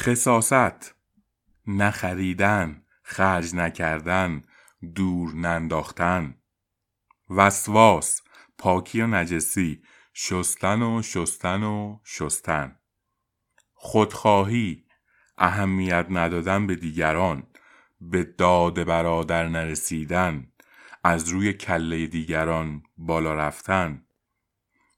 خصاست 0.00 0.94
نخریدن 1.66 2.82
خرج 3.02 3.54
نکردن 3.54 4.42
دور 4.94 5.34
ننداختن. 5.34 6.34
وسواس 7.30 8.22
پاکی 8.58 9.00
و 9.00 9.06
نجسی 9.06 9.82
شستن 10.14 10.82
و 10.82 11.02
شستن 11.02 11.62
و 11.62 11.98
شستن. 12.04 12.76
خودخواهی 13.74 14.84
اهمیت 15.38 16.06
ندادن 16.10 16.66
به 16.66 16.74
دیگران 16.74 17.46
به 18.00 18.24
داد 18.24 18.84
برادر 18.84 19.48
نرسیدن 19.48 20.52
از 21.04 21.28
روی 21.28 21.52
کله 21.52 22.06
دیگران 22.06 22.82
بالا 22.96 23.34
رفتن. 23.34 24.04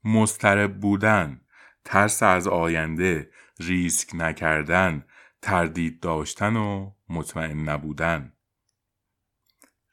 مسترب 0.03 0.79
بودن 0.79 1.41
ترس 1.85 2.23
از 2.23 2.47
آینده 2.47 3.29
ریسک 3.59 4.09
نکردن 4.15 5.05
تردید 5.41 5.99
داشتن 5.99 6.55
و 6.55 6.91
مطمئن 7.09 7.69
نبودن. 7.69 8.33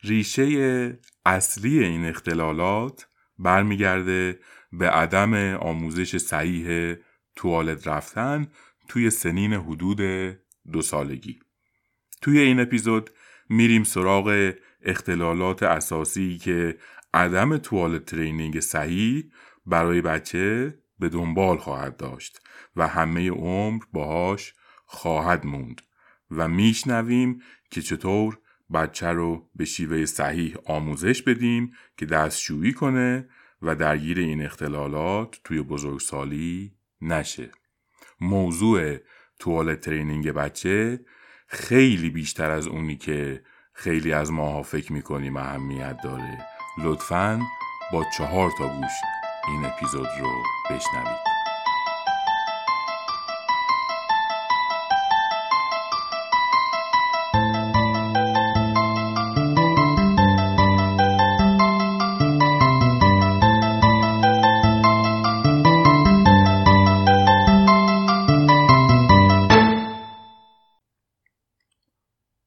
ریشه 0.02 0.98
اصلی 1.26 1.84
این 1.84 2.04
اختلالات 2.04 3.08
برمیگرده 3.38 4.40
به 4.72 4.90
عدم 4.90 5.34
آموزش 5.54 6.16
صحیح 6.16 6.96
توالت 7.36 7.88
رفتن 7.88 8.46
توی 8.88 9.10
سنین 9.10 9.52
حدود 9.52 10.00
دو 10.72 10.82
سالگی. 10.82 11.40
توی 12.22 12.38
این 12.38 12.60
اپیزود 12.60 13.10
میریم 13.48 13.84
سراغ 13.84 14.52
اختلالات 14.82 15.62
اساسی 15.62 16.38
که 16.38 16.78
عدم 17.14 17.56
توالت 17.56 18.04
ترینینگ 18.04 18.60
صحیح 18.60 19.30
برای 19.66 20.00
بچه 20.00 20.74
به 21.00 21.08
دنبال 21.08 21.58
خواهد 21.58 21.96
داشت 21.96 22.40
و 22.76 22.88
همه 22.88 23.30
عمر 23.30 23.82
باهاش 23.92 24.54
خواهد 24.86 25.46
موند 25.46 25.82
و 26.30 26.48
میشنویم 26.48 27.42
که 27.70 27.82
چطور 27.82 28.38
بچه 28.72 29.06
رو 29.06 29.50
به 29.54 29.64
شیوه 29.64 30.04
صحیح 30.04 30.56
آموزش 30.66 31.22
بدیم 31.22 31.72
که 31.96 32.06
دستشویی 32.06 32.72
کنه 32.72 33.28
و 33.62 33.74
درگیر 33.74 34.18
این 34.18 34.42
اختلالات 34.42 35.40
توی 35.44 35.62
بزرگسالی 35.62 36.74
نشه. 37.00 37.50
موضوع 38.20 38.96
توالت 39.38 39.80
ترینینگ 39.80 40.32
بچه 40.32 41.00
خیلی 41.46 42.10
بیشتر 42.10 42.50
از 42.50 42.66
اونی 42.66 42.96
که 42.96 43.42
خیلی 43.72 44.12
از 44.12 44.32
ماها 44.32 44.62
فکر 44.62 44.92
می‌کنیم 44.92 45.36
اهمیت 45.36 45.96
داره. 46.04 46.38
لطفا 46.78 47.40
با 47.92 48.04
چهار 48.18 48.50
تا 48.58 48.68
گوش 48.68 49.19
این 49.48 49.64
اپیزود 49.64 50.08
رو 50.20 50.42
بشنوید. 50.70 51.30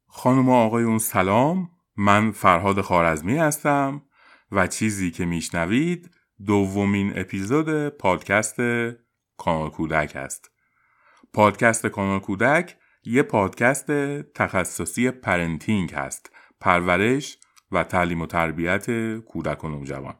خانم 0.07 0.49
و 0.49 0.53
آقایون 0.53 0.97
سلام. 0.97 1.69
من 1.97 2.31
فرهاد 2.31 2.81
خوارزمی 2.81 3.37
هستم 3.37 4.01
و 4.51 4.67
چیزی 4.67 5.11
که 5.11 5.25
میشنوید 5.25 6.11
دومین 6.45 7.19
اپیزود 7.19 7.89
پادکست 7.89 8.55
کانال 9.37 9.69
کودک 9.69 10.15
است. 10.15 10.51
پادکست 11.33 11.87
کانال 11.87 12.19
کودک 12.19 12.77
یه 13.03 13.23
پادکست 13.23 13.91
تخصصی 14.21 15.11
parenting 15.11 15.93
هست 15.93 16.31
پرورش 16.59 17.37
و 17.71 17.83
تعلیم 17.83 18.21
و 18.21 18.25
تربیت 18.25 19.17
کودک 19.19 19.63
و 19.63 19.69
نوجوان. 19.69 20.15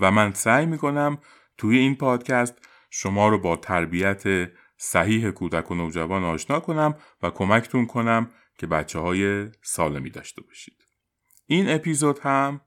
و 0.00 0.10
من 0.10 0.32
سعی 0.32 0.66
می‌کنم 0.66 1.18
توی 1.58 1.78
این 1.78 1.94
پادکست 1.94 2.54
شما 2.90 3.28
رو 3.28 3.38
با 3.38 3.56
تربیت 3.56 4.50
صحیح 4.78 5.30
کودک 5.30 5.70
و 5.70 5.74
نوجوان 5.74 6.24
آشنا 6.24 6.60
کنم 6.60 6.94
و 7.22 7.30
کمکتون 7.30 7.86
کنم 7.86 8.30
که 8.58 8.66
بچه 8.66 8.98
های 8.98 9.48
سالمی 9.62 10.10
داشته 10.10 10.42
باشید. 10.42 10.84
این 11.46 11.68
اپیزود 11.68 12.18
هم 12.18 12.60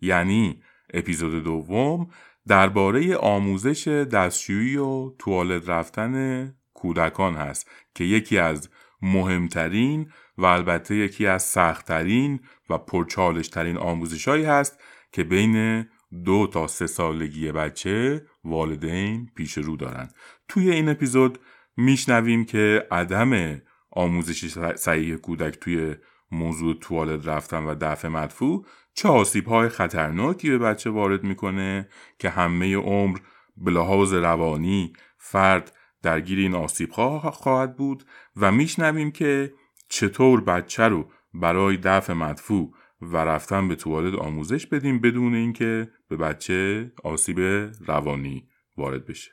یعنی 0.00 0.62
اپیزود 0.94 1.44
دوم 1.44 2.08
درباره 2.48 3.16
آموزش 3.16 3.88
دستشویی 3.88 4.76
و 4.76 5.10
توالت 5.18 5.68
رفتن 5.68 6.54
کودکان 6.74 7.34
هست 7.34 7.70
که 7.94 8.04
یکی 8.04 8.38
از 8.38 8.68
مهمترین 9.02 10.10
و 10.38 10.44
البته 10.44 10.96
یکی 10.96 11.26
از 11.26 11.42
سختترین 11.42 12.40
و 12.70 12.78
پرچالشترین 12.78 13.76
آموزشهایی 13.76 14.44
هست 14.44 14.80
که 15.12 15.24
بین 15.24 15.86
دو 16.24 16.46
تا 16.52 16.66
سه 16.66 16.86
سالگی 16.86 17.52
بچه 17.52 18.26
والدین 18.44 19.30
پیش 19.34 19.58
رو 19.58 19.76
دارن. 19.76 20.08
توی 20.48 20.70
این 20.70 20.88
اپیزود 20.88 21.38
میشنویم 21.76 22.44
که 22.44 22.86
عدم 22.90 23.60
آموزش 23.90 24.58
صحیح 24.76 25.16
کودک 25.16 25.58
توی 25.58 25.94
موضوع 26.30 26.74
توالت 26.80 27.28
رفتن 27.28 27.64
و 27.64 27.74
دفع 27.80 28.08
مدفوع 28.08 28.66
چه 28.96 29.08
آسیب 29.08 29.46
های 29.46 29.68
خطرناکی 29.68 30.50
به 30.50 30.58
بچه 30.58 30.90
وارد 30.90 31.24
می‌کنه 31.24 31.88
که 32.18 32.30
همه 32.30 32.76
عمر 32.76 33.18
به 33.56 33.70
لحاظ 33.70 34.14
روانی 34.14 34.92
فرد 35.18 35.76
درگیر 36.02 36.38
این 36.38 36.54
آسیب 36.54 36.90
خواهد 36.92 37.76
بود 37.76 38.04
و 38.36 38.52
میشنویم 38.52 39.10
که 39.10 39.52
چطور 39.88 40.40
بچه 40.40 40.82
رو 40.82 41.10
برای 41.34 41.76
دفع 41.76 42.12
مدفوع 42.12 42.74
و 43.00 43.16
رفتن 43.16 43.68
به 43.68 43.76
توالت 43.76 44.14
آموزش 44.14 44.66
بدیم 44.66 45.00
بدون 45.00 45.34
اینکه 45.34 45.90
به 46.08 46.16
بچه 46.16 46.92
آسیب 47.04 47.40
روانی 47.86 48.48
وارد 48.76 49.06
بشه. 49.06 49.30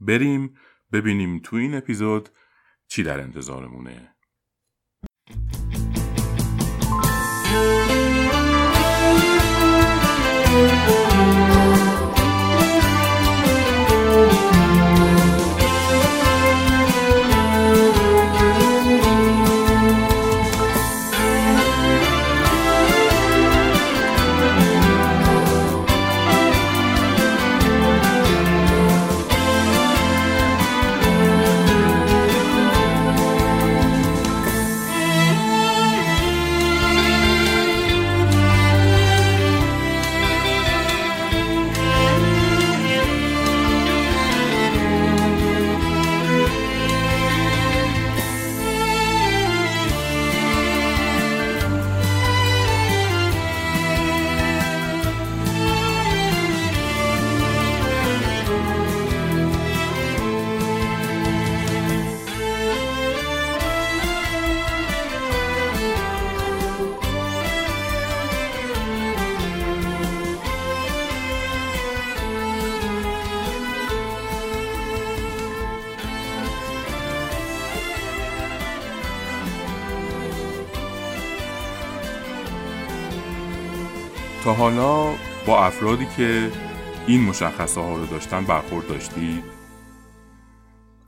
بریم 0.00 0.54
ببینیم 0.92 1.38
تو 1.38 1.56
این 1.56 1.74
اپیزود 1.74 2.28
چی 2.88 3.02
در 3.02 3.20
انتظارمونه. 3.20 4.15
حالا 84.52 85.14
با 85.46 85.64
افرادی 85.64 86.06
که 86.16 86.50
این 87.06 87.20
مشخصه 87.20 87.80
ها 87.80 87.96
رو 87.96 88.06
داشتن 88.06 88.44
برخورد 88.44 88.88
داشتید؟ 88.88 89.44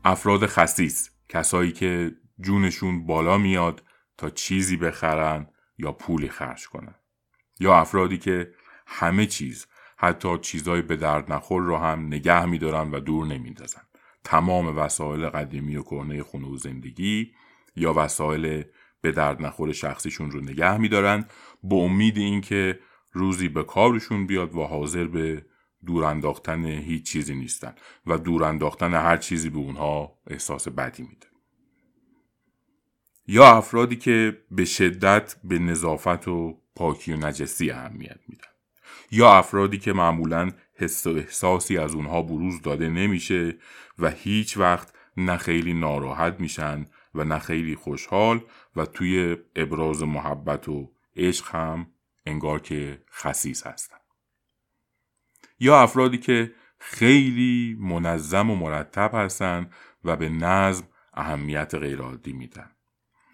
افراد 0.04 0.46
خصیص 0.46 1.08
کسایی 1.28 1.72
که 1.72 2.12
جونشون 2.40 3.06
بالا 3.06 3.38
میاد 3.38 3.82
تا 4.18 4.30
چیزی 4.30 4.76
بخرن 4.76 5.46
یا 5.78 5.92
پولی 5.92 6.28
خرج 6.28 6.68
کنن. 6.68 6.94
یا 7.60 7.76
افرادی 7.76 8.18
که 8.18 8.50
همه 8.86 9.26
چیز 9.26 9.66
حتی 9.96 10.38
چیزای 10.38 10.82
به 10.82 10.96
درد 10.96 11.32
نخور 11.32 11.62
رو 11.62 11.76
هم 11.76 12.06
نگه 12.06 12.44
میدارن 12.44 12.90
و 12.90 13.00
دور 13.00 13.26
نمیندازن. 13.26 13.82
تمام 14.24 14.78
وسایل 14.78 15.28
قدیمی 15.28 15.76
و 15.76 15.82
کهنه 15.82 16.22
خونه 16.22 16.46
و 16.48 16.56
زندگی 16.56 17.32
یا 17.76 17.94
وسایل 17.96 18.64
به 19.00 19.12
درد 19.12 19.42
نخور 19.42 19.72
شخصیشون 19.72 20.30
رو 20.30 20.40
نگه 20.40 20.76
میدارن. 20.76 21.24
با 21.62 21.76
امید 21.76 22.18
اینکه 22.18 22.78
روزی 23.18 23.48
به 23.48 23.62
کارشون 23.62 24.26
بیاد 24.26 24.54
و 24.54 24.62
حاضر 24.62 25.04
به 25.04 25.46
دور 25.86 26.04
انداختن 26.04 26.64
هیچ 26.64 27.10
چیزی 27.12 27.34
نیستن 27.34 27.74
و 28.06 28.18
دور 28.18 28.44
انداختن 28.44 28.94
هر 28.94 29.16
چیزی 29.16 29.50
به 29.50 29.58
اونها 29.58 30.18
احساس 30.26 30.68
بدی 30.68 31.02
میده. 31.02 31.26
یا 33.26 33.56
افرادی 33.56 33.96
که 33.96 34.42
به 34.50 34.64
شدت 34.64 35.36
به 35.44 35.58
نظافت 35.58 36.28
و 36.28 36.62
پاکی 36.76 37.12
و 37.12 37.16
نجسی 37.16 37.70
اهمیت 37.70 38.20
میدن. 38.28 38.48
یا 39.10 39.32
افرادی 39.32 39.78
که 39.78 39.92
معمولا 39.92 40.52
حس 40.74 41.06
و 41.06 41.10
احساسی 41.10 41.78
از 41.78 41.94
اونها 41.94 42.22
بروز 42.22 42.62
داده 42.62 42.88
نمیشه 42.88 43.56
و 43.98 44.10
هیچ 44.10 44.56
وقت 44.56 44.94
نه 45.16 45.36
خیلی 45.36 45.74
ناراحت 45.74 46.40
میشن 46.40 46.86
و 47.14 47.24
نه 47.24 47.38
خیلی 47.38 47.74
خوشحال 47.74 48.40
و 48.76 48.86
توی 48.86 49.36
ابراز 49.56 50.02
محبت 50.02 50.68
و 50.68 50.92
عشق 51.16 51.54
هم 51.54 51.86
انگار 52.28 52.60
که 52.60 53.02
خصیص 53.12 53.66
هستن 53.66 53.96
یا 55.60 55.80
افرادی 55.80 56.18
که 56.18 56.54
خیلی 56.78 57.76
منظم 57.80 58.50
و 58.50 58.54
مرتب 58.54 59.10
هستن 59.14 59.70
و 60.04 60.16
به 60.16 60.28
نظم 60.28 60.84
اهمیت 61.14 61.74
غیرعادی 61.74 62.32
میدن 62.32 62.70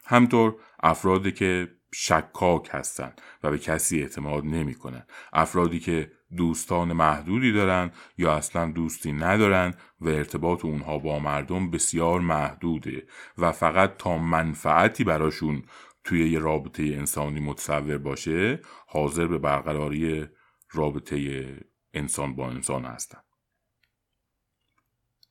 همطور 0.06 0.56
افرادی 0.82 1.32
که 1.32 1.69
شکاک 1.96 2.69
هستند 2.73 3.20
و 3.43 3.50
به 3.50 3.58
کسی 3.58 4.00
اعتماد 4.00 4.44
نمی 4.44 4.75
کنن. 4.75 5.06
افرادی 5.32 5.81
که 5.81 6.12
دوستان 6.37 6.93
محدودی 6.93 7.52
دارن 7.52 7.91
یا 8.19 8.35
اصلا 8.35 8.70
دوستی 8.70 9.12
ندارن 9.12 9.75
و 10.00 10.08
ارتباط 10.08 10.64
اونها 10.64 10.99
با 10.99 11.19
مردم 11.19 11.70
بسیار 11.70 12.20
محدوده 12.20 13.06
و 13.38 13.52
فقط 13.52 13.96
تا 13.96 14.19
منفعتی 14.19 15.05
براشون 15.05 15.62
توی 16.05 16.31
یه 16.31 16.39
رابطه 16.39 16.83
انسانی 16.83 17.41
متصور 17.41 17.99
باشه 17.99 18.61
حاضر 18.87 19.27
به 19.27 19.39
برقراری 19.39 20.27
رابطه 20.73 21.47
انسان 21.95 22.37
با 22.37 22.51
انسان 22.51 22.85
هستن 22.85 23.19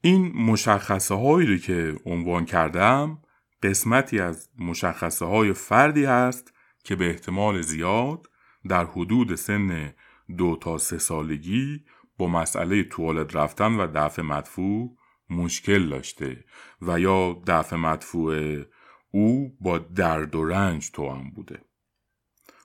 این 0.01 0.31
مشخصه 0.35 1.15
هایی 1.15 1.47
رو 1.47 1.57
که 1.57 1.95
عنوان 2.05 2.45
کردم 2.45 3.21
قسمتی 3.63 4.19
از 4.19 4.49
مشخصه 4.59 5.25
های 5.25 5.53
فردی 5.53 6.05
هست 6.05 6.53
که 6.83 6.95
به 6.95 7.09
احتمال 7.09 7.61
زیاد 7.61 8.27
در 8.69 8.85
حدود 8.85 9.35
سن 9.35 9.93
دو 10.37 10.55
تا 10.61 10.77
سه 10.77 10.97
سالگی 10.97 11.85
با 12.17 12.27
مسئله 12.27 12.83
توالت 12.83 13.35
رفتن 13.35 13.75
و 13.75 13.87
دفع 13.95 14.21
مدفوع 14.21 14.97
مشکل 15.29 15.89
داشته 15.89 16.45
و 16.81 16.99
یا 16.99 17.41
دفع 17.47 17.75
مدفوع 17.75 18.63
او 19.15 19.57
با 19.61 19.77
درد 19.77 20.35
و 20.35 20.45
رنج 20.45 20.91
توام 20.91 21.29
بوده. 21.29 21.59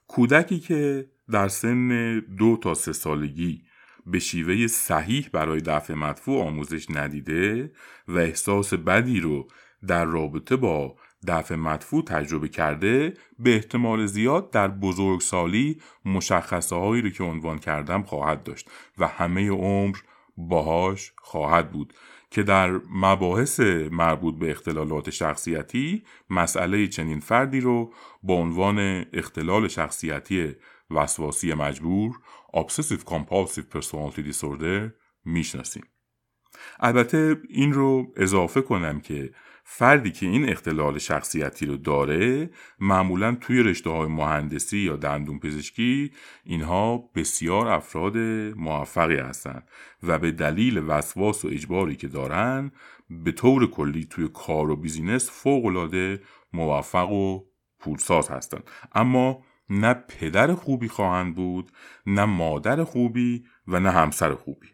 کودکی 0.06 0.58
که 0.58 1.10
در 1.30 1.48
سن 1.48 2.18
دو 2.18 2.56
تا 2.56 2.74
سه 2.74 2.92
سالگی 2.92 3.62
به 4.06 4.18
شیوه 4.18 4.66
صحیح 4.66 5.28
برای 5.32 5.60
دفع 5.60 5.94
مدفوع 5.94 6.46
آموزش 6.46 6.90
ندیده 6.90 7.72
و 8.08 8.18
احساس 8.18 8.74
بدی 8.74 9.20
رو 9.20 9.48
در 9.86 10.04
رابطه 10.04 10.56
با 10.56 10.96
دفع 11.26 11.54
مدفوع 11.54 12.04
تجربه 12.04 12.48
کرده 12.48 13.14
به 13.38 13.54
احتمال 13.54 14.06
زیاد 14.06 14.50
در 14.50 14.68
بزرگسالی 14.68 15.80
مشخصه 16.04 16.76
هایی 16.76 17.02
رو 17.02 17.10
که 17.10 17.24
عنوان 17.24 17.58
کردم 17.58 18.02
خواهد 18.02 18.42
داشت 18.42 18.70
و 18.98 19.06
همه 19.06 19.50
عمر 19.50 19.96
باهاش 20.36 21.12
خواهد 21.16 21.70
بود. 21.70 21.94
که 22.30 22.42
در 22.42 22.80
مباحث 22.90 23.60
مربوط 23.90 24.38
به 24.38 24.50
اختلالات 24.50 25.10
شخصیتی 25.10 26.04
مسئله 26.30 26.86
چنین 26.86 27.20
فردی 27.20 27.60
رو 27.60 27.94
با 28.22 28.34
عنوان 28.34 29.04
اختلال 29.12 29.68
شخصیتی 29.68 30.54
وسواسی 30.90 31.54
مجبور 31.54 32.18
Obsessive 32.56 33.04
Compulsive 33.04 33.78
Personality 33.78 34.32
Disorder 34.32 34.92
می‌شناسیم. 35.24 35.84
البته 36.80 37.36
این 37.48 37.72
رو 37.72 38.12
اضافه 38.16 38.60
کنم 38.60 39.00
که 39.00 39.30
فردی 39.70 40.10
که 40.10 40.26
این 40.26 40.48
اختلال 40.48 40.98
شخصیتی 40.98 41.66
رو 41.66 41.76
داره 41.76 42.50
معمولا 42.80 43.34
توی 43.40 43.62
رشته 43.62 43.90
های 43.90 44.08
مهندسی 44.08 44.78
یا 44.78 44.96
دندون 44.96 45.38
پزشکی 45.38 46.12
اینها 46.44 47.10
بسیار 47.14 47.68
افراد 47.68 48.16
موفقی 48.56 49.16
هستند 49.16 49.68
و 50.02 50.18
به 50.18 50.32
دلیل 50.32 50.82
وسواس 50.86 51.44
و 51.44 51.48
اجباری 51.48 51.96
که 51.96 52.08
دارن 52.08 52.72
به 53.10 53.32
طور 53.32 53.70
کلی 53.70 54.04
توی 54.04 54.28
کار 54.34 54.70
و 54.70 54.76
بیزینس 54.76 55.30
فوقالعاده 55.30 56.20
موفق 56.52 57.10
و 57.10 57.44
پولساز 57.78 58.28
هستند 58.28 58.70
اما 58.94 59.44
نه 59.70 59.94
پدر 59.94 60.54
خوبی 60.54 60.88
خواهند 60.88 61.34
بود 61.34 61.72
نه 62.06 62.24
مادر 62.24 62.84
خوبی 62.84 63.44
و 63.66 63.80
نه 63.80 63.90
همسر 63.90 64.34
خوبی. 64.34 64.68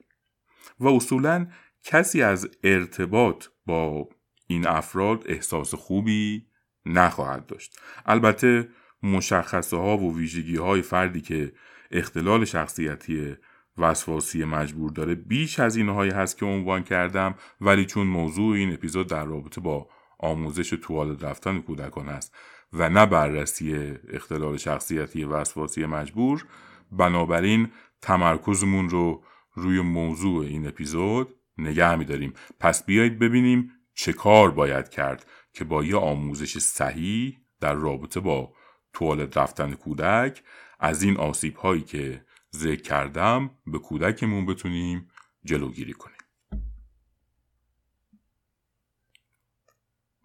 و 0.80 0.88
اصولا 0.88 1.46
کسی 1.84 2.22
از 2.22 2.48
ارتباط 2.64 3.46
با 3.66 4.08
این 4.46 4.66
افراد 4.66 5.24
احساس 5.26 5.74
خوبی 5.74 6.46
نخواهد 6.86 7.46
داشت. 7.46 7.80
البته 8.06 8.68
مشخصه 9.02 9.76
ها 9.76 9.98
و 9.98 10.16
ویژگی 10.16 10.56
های 10.56 10.82
فردی 10.82 11.20
که 11.20 11.52
اختلال 11.90 12.44
شخصیتی 12.44 13.36
وسواسی 13.78 14.44
مجبور 14.44 14.90
داره 14.90 15.14
بیش 15.14 15.60
از 15.60 15.76
اینهایی 15.76 16.10
هست 16.10 16.38
که 16.38 16.46
عنوان 16.46 16.82
کردم 16.82 17.34
ولی 17.60 17.84
چون 17.84 18.06
موضوع 18.06 18.56
این 18.56 18.72
اپیزود 18.72 19.08
در 19.08 19.24
رابطه 19.24 19.60
با 19.60 19.88
آموزش 20.18 20.70
توالت 20.70 21.24
رفتن 21.24 21.58
کودکان 21.58 22.08
است 22.08 22.34
و 22.72 22.88
نه 22.88 23.06
بررسی 23.06 23.94
اختلال 24.12 24.56
شخصیتی 24.56 25.24
وسواسی 25.24 25.86
مجبور 25.86 26.46
بنابراین 26.92 27.68
تمرکزمون 28.02 28.88
رو 28.88 29.22
روی 29.54 29.80
موضوع 29.80 30.44
این 30.44 30.68
اپیزود 30.68 31.34
نگه 31.58 31.96
میداریم. 31.96 32.34
پس 32.60 32.86
بیایید 32.86 33.18
ببینیم 33.18 33.70
چه 33.94 34.12
کار 34.12 34.50
باید 34.50 34.88
کرد 34.88 35.26
که 35.52 35.64
با 35.64 35.84
یه 35.84 35.96
آموزش 35.96 36.58
صحیح 36.58 37.38
در 37.60 37.74
رابطه 37.74 38.20
با 38.20 38.52
توالت 38.92 39.36
رفتن 39.36 39.74
کودک 39.74 40.42
از 40.80 41.02
این 41.02 41.16
آسیب 41.16 41.56
هایی 41.56 41.82
که 41.82 42.24
ذکر 42.56 42.82
کردم 42.82 43.50
به 43.66 43.78
کودکمون 43.78 44.46
بتونیم 44.46 45.08
جلوگیری 45.44 45.92
کنیم؟ 45.92 46.14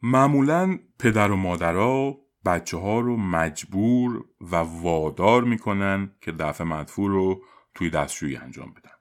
معمولا 0.04 0.80
پدر 1.00 1.32
و 1.32 1.36
مادرها 1.36 2.18
بچه 2.46 2.78
ها 2.78 3.00
رو 3.00 3.18
مجبور 3.18 4.26
و 4.42 4.56
وادار 4.56 5.44
می‌کنن 5.44 6.12
که 6.22 6.32
دفع 6.32 6.64
مدفوع 6.64 7.10
رو 7.10 7.44
توی 7.76 7.90
دستشویی 7.90 8.36
انجام 8.36 8.74
بدن. 8.74 8.96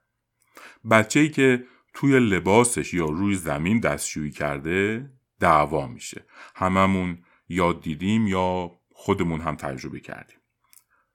بچه 0.91 1.19
ای 1.19 1.29
که 1.29 1.65
توی 1.93 2.19
لباسش 2.19 2.93
یا 2.93 3.05
روی 3.05 3.35
زمین 3.35 3.79
دستشویی 3.79 4.31
کرده 4.31 5.11
دعوا 5.39 5.87
میشه. 5.87 6.25
هممون 6.55 7.17
یاد 7.49 7.81
دیدیم 7.81 8.27
یا 8.27 8.71
خودمون 8.93 9.41
هم 9.41 9.55
تجربه 9.55 9.99
کردیم. 9.99 10.37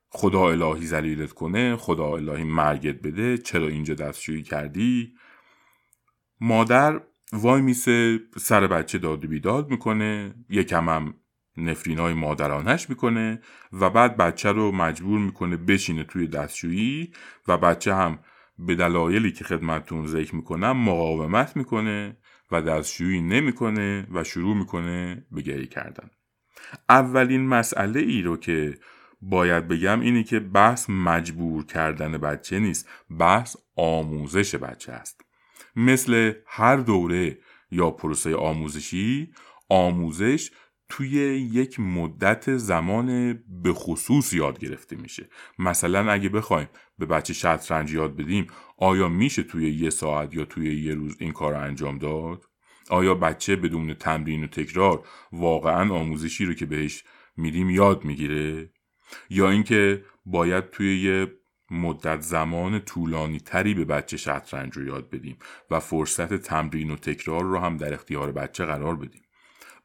خدا 0.08 0.50
الهی 0.50 0.86
زلیلت 0.86 1.32
کنه 1.32 1.76
خدا 1.76 2.06
الهی 2.06 2.44
مرگت 2.44 3.02
بده 3.02 3.38
چرا 3.38 3.68
اینجا 3.68 3.94
دستشویی 3.94 4.42
کردی؟ 4.42 5.14
مادر 6.40 7.00
وای 7.32 7.62
میسه 7.62 8.20
سر 8.36 8.66
بچه 8.66 8.98
داد 8.98 9.24
و 9.24 9.28
بیداد 9.28 9.70
می‌کنه 9.70 10.34
یکم 10.48 10.88
هم 10.88 11.14
نفرین 11.56 11.98
های 11.98 12.14
مادرانش 12.14 12.90
می‌کنه 12.90 13.40
و 13.72 13.90
بعد 13.90 14.16
بچه 14.16 14.52
رو 14.52 14.72
مجبور 14.72 15.18
می‌کنه 15.18 15.56
بشینه 15.56 16.04
توی 16.04 16.26
دستشویی 16.26 17.12
و 17.48 17.58
بچه 17.58 17.94
هم 17.94 18.18
به 18.58 18.74
دلایلی 18.74 19.32
که 19.32 19.44
خدمتتون 19.44 20.06
ذکر 20.06 20.34
می‌کنم 20.34 20.76
مقاومت 20.76 21.56
می‌کنه 21.56 22.16
و 22.52 22.62
دستشویی 22.62 23.20
نمی‌کنه 23.20 24.06
و 24.12 24.24
شروع 24.24 24.56
می‌کنه 24.56 25.26
به 25.30 25.42
گریه 25.42 25.66
کردن. 25.66 26.10
اولین 26.88 27.46
مسئله 27.48 28.00
ای 28.00 28.22
رو 28.22 28.36
که 28.36 28.78
باید 29.22 29.68
بگم 29.68 30.00
اینه 30.00 30.22
که 30.22 30.40
بحث 30.40 30.90
مجبور 30.90 31.66
کردن 31.66 32.18
بچه 32.18 32.58
نیست 32.58 32.88
بحث 33.18 33.56
آموزش 33.76 34.54
بچه 34.54 34.92
است. 34.92 35.20
مثل 35.76 36.32
هر 36.46 36.76
دوره 36.76 37.38
یا 37.70 37.90
پروسه 37.90 38.36
آموزشی 38.36 39.32
آموزش 39.68 40.50
توی 40.96 41.10
یک 41.52 41.80
مدت 41.80 42.56
زمان 42.56 43.32
به 43.62 43.72
خصوص 43.72 44.32
یاد 44.32 44.58
گرفته 44.58 44.96
میشه. 44.96 45.28
مثلا 45.58 46.12
اگه 46.12 46.28
بخوایم 46.28 46.68
به 46.98 47.06
بچه 47.06 47.34
شطرنج 47.34 47.92
یاد 47.92 48.16
بدیم 48.16 48.46
آیا 48.78 49.08
میشه 49.08 49.42
توی 49.42 49.70
یه 49.70 49.90
ساعت 49.90 50.34
یا 50.34 50.44
توی 50.44 50.82
یه 50.82 50.94
روز 50.94 51.16
این 51.18 51.32
کار 51.32 51.52
رو 51.52 51.60
انجام 51.60 51.98
داد؟ 51.98 52.44
آیا 52.90 53.14
بچه 53.14 53.56
بدون 53.56 53.94
تمرین 53.94 54.44
و 54.44 54.46
تکرار 54.46 55.06
واقعا 55.32 55.94
آموزشی 55.94 56.44
رو 56.44 56.54
که 56.54 56.66
بهش 56.66 57.04
میدیم 57.36 57.70
یاد 57.70 58.04
می‌گیره؟ 58.04 58.70
یا 59.30 59.50
اینکه 59.50 60.04
باید 60.26 60.70
توی 60.70 61.00
یه 61.00 61.32
مدت 61.70 62.20
زمان 62.20 62.80
طولانی 62.80 63.40
تری 63.40 63.74
به 63.74 63.84
بچه 63.84 64.16
شطرنج 64.16 64.76
رو 64.76 64.86
یاد 64.86 65.10
بدیم 65.10 65.36
و 65.70 65.80
فرصت 65.80 66.34
تمرین 66.34 66.90
و 66.90 66.96
تکرار 66.96 67.44
رو 67.44 67.58
هم 67.58 67.76
در 67.76 67.94
اختیار 67.94 68.32
بچه 68.32 68.64
قرار 68.64 68.96
بدیم. 68.96 69.20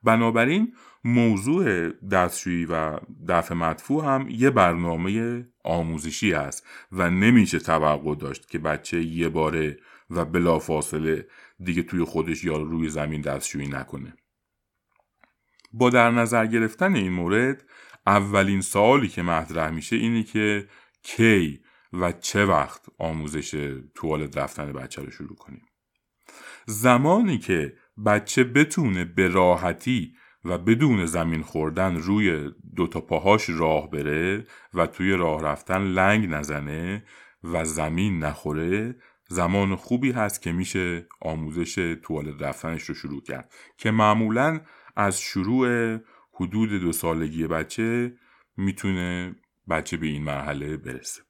بنابراین 0.04 0.74
موضوع 1.04 1.90
دستشویی 1.90 2.66
و 2.66 3.00
دفع 3.28 3.56
مدفوع 3.56 4.06
هم 4.06 4.28
یه 4.30 4.50
برنامه 4.50 5.46
آموزشی 5.64 6.34
است 6.34 6.68
و 6.92 7.10
نمیشه 7.10 7.60
توقع 7.60 8.16
داشت 8.16 8.50
که 8.50 8.60
بچه 8.60 9.02
یه 9.04 9.30
باره 9.30 9.78
و 10.10 10.26
بلافاصله 10.26 11.28
دیگه 11.60 11.84
توی 11.84 12.04
خودش 12.04 12.44
یا 12.44 12.58
روی 12.58 12.90
زمین 12.90 13.22
دستشویی 13.22 13.68
نکنه. 13.68 14.14
با 15.74 15.90
در 15.90 16.12
نظر 16.12 16.46
گرفتن 16.46 16.96
این 16.96 17.14
مورد 17.14 17.64
اولین 18.08 18.62
سوالی 18.62 19.08
که 19.08 19.22
مطرح 19.22 19.70
میشه 19.70 19.96
اینه 19.96 20.24
که 20.24 20.68
کی 21.04 21.60
و 21.94 22.12
چه 22.12 22.46
وقت 22.46 22.86
آموزش 22.98 23.80
توالت 23.96 24.38
رفتن 24.38 24.74
بچه 24.74 25.02
رو 25.02 25.12
شروع 25.12 25.36
کنیم؟ 25.36 25.62
زمانی 26.66 27.38
که 27.38 27.74
بچه 28.06 28.44
بتونه 28.44 29.06
به 29.06 29.28
راحتی 29.28 30.14
و 30.46 30.58
بدون 30.58 31.06
زمین 31.06 31.42
خوردن 31.42 31.96
روی 31.96 32.52
دوتا 32.76 33.02
پاهاش 33.02 33.50
راه 33.50 33.90
بره 33.90 34.48
و 34.74 34.88
توی 34.88 35.12
راه 35.12 35.42
رفتن 35.44 35.82
لنگ 35.82 36.30
نزنه 36.30 37.04
و 37.44 37.66
زمین 37.66 38.20
نخوره 38.24 38.96
زمان 39.30 39.76
خوبی 39.76 40.12
هست 40.12 40.42
که 40.42 40.52
میشه 40.52 41.08
آموزش 41.22 41.98
توالت 42.04 42.42
رفتنش 42.42 42.84
رو 42.84 42.96
شروع 42.96 43.22
کرد. 43.22 43.54
که 43.78 43.92
معمولا 43.92 44.62
از 44.96 45.22
شروع 45.22 45.98
حدود 46.34 46.70
دو 46.70 46.92
سالگی 46.92 47.48
بچه 47.48 48.14
می‌تونه 48.58 49.36
بچه 49.70 49.98
به 49.98 50.08
این 50.08 50.24
مرحله 50.24 50.78
برسه. 50.78 51.22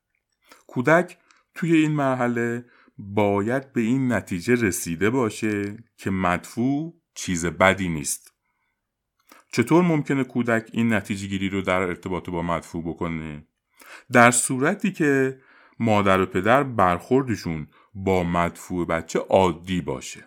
کودک 0.68 1.18
توی 1.56 1.76
این 1.76 1.92
مرحله 1.92 2.66
باید 2.98 3.74
به 3.74 3.82
این 3.82 4.14
نتیجه 4.14 4.56
رسیده 4.56 5.10
باشه 5.10 5.78
که 5.98 6.10
مدفوع 6.10 7.02
چیز 7.16 7.46
بدی 7.46 7.90
نیست. 7.90 8.34
چطور 9.52 9.84
ممکنه 9.84 10.24
کودک 10.24 10.70
این 10.74 10.94
نتیجه 10.94 11.28
گیری 11.28 11.50
رو 11.50 11.62
در 11.62 11.82
ارتباط 11.82 12.30
با 12.30 12.42
مدفوع 12.42 12.84
بکنه؟ 12.84 13.48
در 14.12 14.32
صورتی 14.32 14.92
که 14.92 15.40
مادر 15.80 16.22
و 16.22 16.26
پدر 16.26 16.64
برخوردشون 16.64 17.68
با 17.94 18.24
مدفوع 18.24 18.88
بچه 18.88 19.20
عادی 19.20 19.82
باشه 19.82 20.26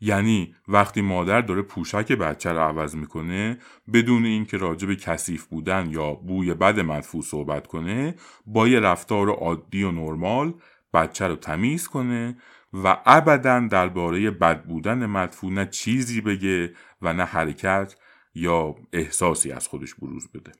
یعنی 0.00 0.54
وقتی 0.68 1.02
مادر 1.02 1.40
داره 1.40 1.62
پوشک 1.62 2.12
بچه 2.12 2.52
رو 2.52 2.58
عوض 2.58 2.96
می‌کنه 2.96 3.58
بدون 3.92 4.24
اینکه 4.24 4.56
راجع 4.56 4.88
به 4.88 4.96
کثیف 4.96 5.46
بودن 5.46 5.90
یا 5.90 6.12
بوی 6.12 6.54
بد 6.54 6.80
مدفوع 6.80 7.22
صحبت 7.22 7.66
کنه 7.66 8.14
با 8.46 8.68
یه 8.68 8.80
رفتار 8.80 9.30
عادی 9.30 9.82
و 9.82 9.90
نرمال 9.90 10.54
بچه 10.94 11.26
رو 11.26 11.36
تمیز 11.36 11.88
کنه 11.88 12.36
و 12.74 12.96
ابدا 13.06 13.60
درباره 13.60 14.30
بد 14.30 14.64
بودن 14.64 15.06
مدفوع 15.06 15.52
نه 15.52 15.66
چیزی 15.66 16.20
بگه 16.20 16.74
و 17.02 17.12
نه 17.12 17.24
حرکت 17.24 17.94
یا 18.34 18.74
احساسی 18.92 19.52
از 19.52 19.68
خودش 19.68 19.94
بروز 19.94 20.28
بده. 20.28 20.52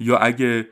یا 0.00 0.18
اگه 0.18 0.68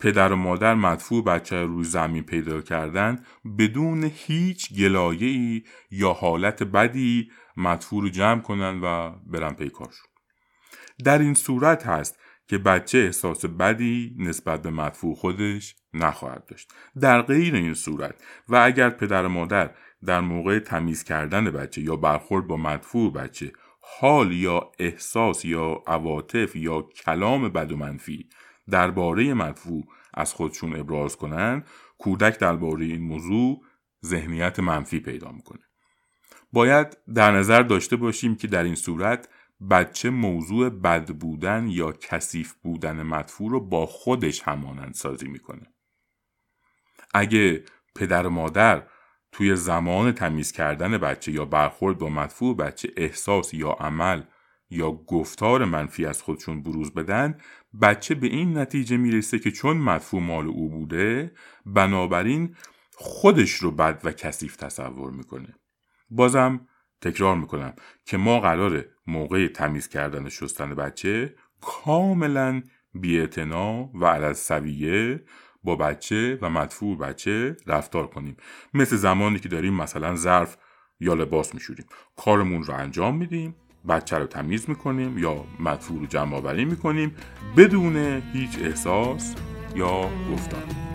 پدر 0.00 0.32
و 0.32 0.36
مادر 0.36 0.74
مدفوع 0.74 1.24
بچه 1.24 1.62
رو 1.62 1.66
روی 1.66 1.84
زمین 1.84 2.22
پیدا 2.22 2.60
کردن 2.60 3.24
بدون 3.58 4.10
هیچ 4.14 4.74
گلایه 4.74 5.62
یا 5.90 6.12
حالت 6.12 6.62
بدی 6.62 7.30
مدفوع 7.56 8.02
رو 8.02 8.08
جمع 8.08 8.40
کنن 8.40 8.80
و 8.80 9.10
برن 9.26 9.52
پیکارشون 9.52 10.06
در 11.04 11.18
این 11.18 11.34
صورت 11.34 11.86
هست 11.86 12.18
که 12.46 12.58
بچه 12.58 12.98
احساس 12.98 13.44
بدی 13.44 14.16
نسبت 14.18 14.62
به 14.62 14.70
مدفوع 14.70 15.14
خودش 15.14 15.76
نخواهد 15.94 16.46
داشت. 16.46 16.72
در 17.00 17.22
غیر 17.22 17.54
این 17.54 17.74
صورت 17.74 18.14
و 18.48 18.56
اگر 18.56 18.90
پدر 18.90 19.26
و 19.26 19.28
مادر 19.28 19.70
در 20.06 20.20
موقع 20.20 20.58
تمیز 20.58 21.04
کردن 21.04 21.44
بچه 21.44 21.80
یا 21.80 21.96
برخورد 21.96 22.46
با 22.46 22.56
مدفوع 22.56 23.12
بچه 23.12 23.52
حال 23.80 24.32
یا 24.32 24.70
احساس 24.78 25.44
یا 25.44 25.82
عواطف 25.86 26.56
یا 26.56 26.82
کلام 26.82 27.48
بد 27.48 27.72
و 27.72 27.76
منفی 27.76 28.28
درباره 28.70 29.34
مدفوع 29.34 29.84
از 30.14 30.34
خودشون 30.34 30.76
ابراز 30.76 31.16
کنن 31.16 31.64
کودک 31.98 32.38
درباره 32.38 32.84
این 32.84 33.02
موضوع 33.02 33.62
ذهنیت 34.04 34.60
منفی 34.60 35.00
پیدا 35.00 35.32
می‌کنه. 35.32 35.62
باید 36.52 36.96
در 37.14 37.30
نظر 37.30 37.62
داشته 37.62 37.96
باشیم 37.96 38.36
که 38.36 38.48
در 38.48 38.62
این 38.64 38.74
صورت 38.74 39.28
بچه 39.70 40.10
موضوع 40.10 40.68
بد 40.68 41.10
بودن 41.10 41.68
یا 41.68 41.92
کثیف 41.92 42.52
بودن 42.52 43.02
مدفوع 43.02 43.50
رو 43.50 43.60
با 43.60 43.86
خودش 43.86 44.42
همانند 44.42 44.94
سازی 44.94 45.28
می‌کنه. 45.28 45.72
اگه 47.14 47.64
پدر 47.94 48.26
و 48.26 48.30
مادر 48.30 48.82
توی 49.32 49.56
زمان 49.56 50.12
تمیز 50.12 50.52
کردن 50.52 50.98
بچه 50.98 51.32
یا 51.32 51.44
برخورد 51.44 51.98
با 51.98 52.08
مدفوع 52.08 52.56
بچه 52.56 52.88
احساس 52.96 53.54
یا 53.54 53.70
عمل 53.70 54.22
یا 54.70 54.90
گفتار 54.90 55.64
منفی 55.64 56.06
از 56.06 56.22
خودشون 56.22 56.62
بروز 56.62 56.94
بدن 56.94 57.38
بچه 57.82 58.14
به 58.14 58.26
این 58.26 58.58
نتیجه 58.58 58.96
می‌رسه 58.96 59.38
که 59.38 59.50
چون 59.50 59.76
مدفوع 59.76 60.20
مال 60.20 60.46
او 60.46 60.70
بوده 60.70 61.32
بنابراین 61.66 62.56
خودش 62.94 63.50
رو 63.50 63.70
بد 63.70 64.00
و 64.04 64.12
کثیف 64.12 64.56
تصور 64.56 65.10
می‌کنه. 65.10 65.54
بازم 66.10 66.68
تکرار 67.00 67.36
می‌کنم 67.36 67.74
که 68.04 68.16
ما 68.16 68.40
قراره 68.40 68.90
موقع 69.06 69.48
تمیز 69.48 69.88
کردن 69.88 70.28
شستن 70.28 70.74
بچه 70.74 71.34
کاملا 71.60 72.62
بیاعتنا 72.94 73.90
و 73.94 74.06
عدد 74.06 74.32
سویه 74.32 75.24
با 75.64 75.76
بچه 75.76 76.38
و 76.42 76.50
مدفوع 76.50 76.98
بچه 76.98 77.56
رفتار 77.66 78.06
کنیم. 78.06 78.36
مثل 78.74 78.96
زمانی 78.96 79.38
که 79.38 79.48
داریم 79.48 79.74
مثلا 79.74 80.16
ظرف 80.16 80.56
یا 81.00 81.14
لباس 81.14 81.54
میشوریم. 81.54 81.86
کارمون 82.16 82.62
رو 82.62 82.74
انجام 82.74 83.16
میدیم 83.16 83.54
بچه 83.88 84.18
رو 84.18 84.26
تمیز 84.26 84.68
می‌کنیم 84.68 85.18
یا 85.18 85.44
مدفوع 85.60 86.00
رو 86.00 86.06
جمع 86.06 86.36
آوری 86.36 86.64
می‌کنیم 86.64 87.14
بدون 87.56 88.22
هیچ 88.32 88.58
احساس 88.58 89.34
یا 89.76 90.10
گفتار. 90.32 90.91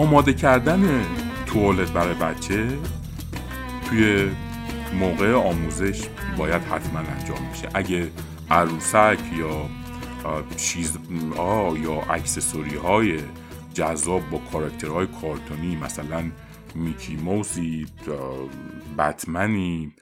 آماده 0.00 0.32
کردن 0.32 1.04
توالت 1.46 1.92
برای 1.92 2.14
بچه 2.14 2.78
توی 3.88 4.30
موقع 4.98 5.32
آموزش 5.34 6.02
باید 6.36 6.62
حتما 6.62 6.98
انجام 6.98 7.48
میشه. 7.50 7.68
اگه 7.74 8.10
عروسک 8.50 9.18
یا 9.38 9.68
چیز 10.56 10.98
یا 11.82 12.02
اکسسوری 12.10 12.76
های 12.76 13.18
جذاب 13.74 14.30
با 14.30 14.38
کاراکترهای 14.52 15.06
کارتونی 15.22 15.76
مثلا 15.76 16.30
میکی 16.74 17.16
موسی 17.16 17.86
بتمنی 18.98 19.94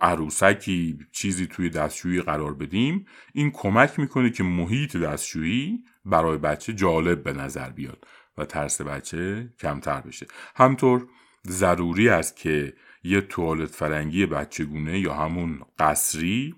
عروسکی 0.00 0.98
چیزی 1.12 1.46
توی 1.46 1.70
دستشویی 1.70 2.20
قرار 2.20 2.54
بدیم 2.54 3.06
این 3.32 3.50
کمک 3.50 3.98
می‌کنه 3.98 4.30
که 4.30 4.42
محیط 4.42 4.96
دستشویی 4.96 5.84
برای 6.04 6.38
بچه 6.38 6.72
جالب 6.72 7.22
به 7.22 7.32
نظر 7.32 7.70
بیاد. 7.70 8.06
و 8.40 8.44
ترس 8.44 8.80
بچه 8.80 9.48
کمتر 9.58 10.00
بشه. 10.00 10.26
همطور 10.56 11.06
ضروری 11.48 12.08
است 12.08 12.36
که 12.36 12.72
یه 13.02 13.20
توالت 13.20 13.70
فرنگی 13.70 14.26
بچگونه 14.26 15.00
یا 15.00 15.14
همون 15.14 15.60
قصری 15.78 16.54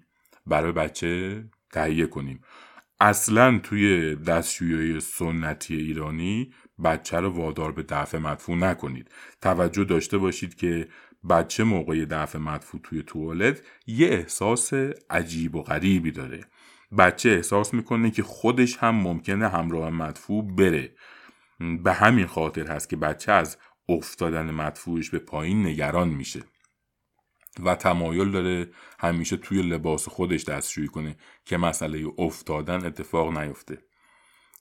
برای 0.47 0.73
بچه 0.73 1.45
تهیه 1.73 2.07
کنیم. 2.07 2.41
اصلا 3.01 3.59
توی 3.59 4.17
دستشویی 4.17 5.01
سنتی 5.01 5.77
ایرانی 5.77 6.53
بچه 6.85 7.21
رو 7.21 7.31
وادار 7.31 7.73
به 7.73 7.83
دفع 7.83 8.19
مدفوع 8.19 8.57
نکنید. 8.57 9.11
توجه 9.41 9.85
داشته 9.85 10.19
باشید 10.19 10.55
که 10.55 10.89
بچه 11.31 11.65
موقع 11.65 12.05
دفع 12.05 12.39
مدفوع 12.39 12.81
توی 12.85 13.03
توالت 13.03 13.63
یه 13.87 14.09
احساس 14.09 14.73
عجیب 15.11 15.55
و 15.55 15.63
غریبی 15.63 16.11
داره. 16.11 16.45
بچه 16.99 17.31
احساس 17.31 17.75
می‌کنه 17.75 18.11
که 18.11 18.23
خودش 18.23 18.77
هم 18.77 18.95
ممکنه 18.95 19.49
همراه 19.49 19.91
مدفوع 19.91 20.57
بره. 20.57 20.95
به 21.83 21.93
همین 21.93 22.27
خاطر 22.27 22.67
هست 22.67 22.89
که 22.89 22.97
بچه 22.97 23.33
از 23.33 23.59
افتادن 23.89 24.51
مدفوعش 24.51 25.11
به 25.11 25.19
پایین 25.19 25.67
نگران 25.67 26.09
میشه. 26.09 26.43
و 27.65 27.75
تمایل 27.75 28.31
داره 28.31 28.71
همیشه 28.99 29.37
توی 29.37 29.63
لباس 29.63 30.09
خودش 30.09 30.45
دستشویی 30.45 30.89
کنه 30.89 31.17
که 31.45 31.57
مسئله 31.57 32.07
افتادن 32.19 32.87
اتفاق 32.87 33.39
نیفته. 33.39 33.79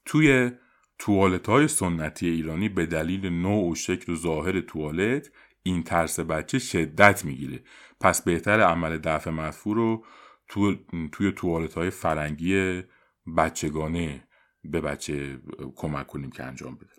توی 0.05 0.51
توالت 0.99 1.47
های 1.47 1.67
سنتی 1.67 2.29
ایرانی 2.29 2.69
به 2.69 2.85
دلیل 2.85 3.29
نوع 3.29 3.71
و 3.71 3.75
شکل 3.75 4.11
و 4.11 4.15
ظاهر 4.15 4.59
توالت 4.59 5.31
این 5.63 5.83
ترس 5.83 6.19
بچه 6.19 6.59
شدت 6.59 7.25
می‌گیره. 7.25 7.63
پس 7.99 8.21
بهتر 8.21 8.61
عمل 8.61 8.97
دفع 8.97 9.29
مدفوع 9.31 9.75
رو 9.75 10.05
تو، 10.47 10.75
توی 11.11 11.31
توالت 11.31 11.73
های 11.73 11.89
فرنگی 11.89 12.83
بچگانه 13.37 14.27
به 14.63 14.81
بچه 14.81 15.39
کمک 15.75 16.07
کنیم 16.07 16.31
که 16.31 16.43
انجام 16.43 16.75
بده. 16.75 16.91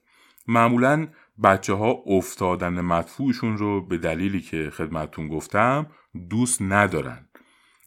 معمولا 0.47 1.09
بچه 1.45 1.75
ها 1.75 1.90
افتادن 2.07 2.81
مدفوعشون 2.81 3.59
رو 3.59 3.87
به 3.87 3.99
دلیلی 3.99 4.40
که 4.40 4.71
خدمتون 4.71 5.28
گفتم 5.28 5.87
دوست 6.31 6.62
ندارن 6.62 7.28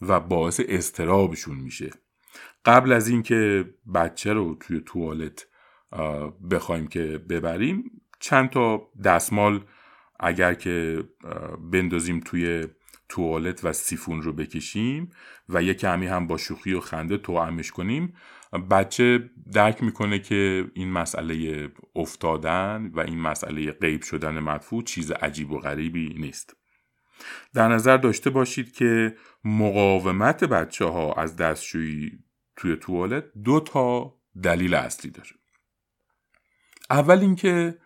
و 0.01 0.19
باعث 0.19 0.61
استرابشون 0.67 1.55
میشه. 1.55 1.91
قبل 2.65 2.91
از 2.91 3.07
اینکه 3.07 3.73
بچه 3.95 4.33
رو 4.33 4.55
توی 4.55 4.81
توالت 4.85 5.47
بخوایم 6.51 6.87
که 6.87 7.17
ببریم 7.29 8.01
چند 8.19 8.49
تا 8.49 8.89
دستمال 9.03 9.63
اگر 10.19 10.53
که 10.53 11.03
بندازیم 11.71 12.19
توی 12.19 12.67
توالت 13.09 13.65
و 13.65 13.73
سیفون 13.73 14.21
رو 14.21 14.33
بکشیم 14.33 15.11
و 15.49 15.63
یه 15.63 15.73
کمی 15.73 16.07
هم 16.07 16.27
با 16.27 16.37
شوخی 16.37 16.73
و 16.73 16.79
خنده 16.79 17.17
توامش 17.17 17.71
کنیم. 17.71 18.13
بچه 18.71 19.29
درک 19.51 19.83
می‌کنه 19.83 20.19
که 20.19 20.71
این 20.73 20.91
مسئله 20.91 21.69
افتادن 21.95 22.91
و 22.93 22.99
این 22.99 23.21
مسئله 23.21 23.71
غیب 23.71 24.01
شدن 24.01 24.39
مدفوع 24.39 24.83
چیز 24.83 25.11
عجیب 25.11 25.51
و 25.51 25.59
غریبی 25.59 26.15
نیست. 26.19 26.55
در 27.53 27.67
نظر 27.67 27.97
داشته 27.97 28.29
باشید 28.29 28.71
که 28.71 29.15
مقاومت 29.43 30.43
بچه 30.43 30.85
ها 30.85 31.13
از 31.13 31.35
دستشویی 31.35 32.19
توی 32.55 32.75
توالت 32.75 33.23
دو 33.43 33.59
تا 33.59 34.15
دلیل 34.43 34.73
اصلی 34.73 35.11
داره. 35.11 35.29
اول 36.89 37.19
اینکه 37.19 37.77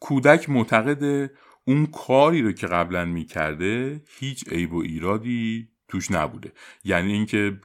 کودک 0.00 0.50
معتقد 0.50 1.30
اون 1.64 1.86
کاری 1.86 2.42
رو 2.42 2.52
که 2.52 2.66
قبلا 2.66 3.04
می‌کرده 3.04 4.02
هیچ 4.18 4.48
عیب 4.48 4.72
و 4.72 4.78
ایرادی 4.78 5.68
توش 5.88 6.10
نبوده. 6.10 6.52
یعنی 6.84 7.12
اینکه 7.12 7.60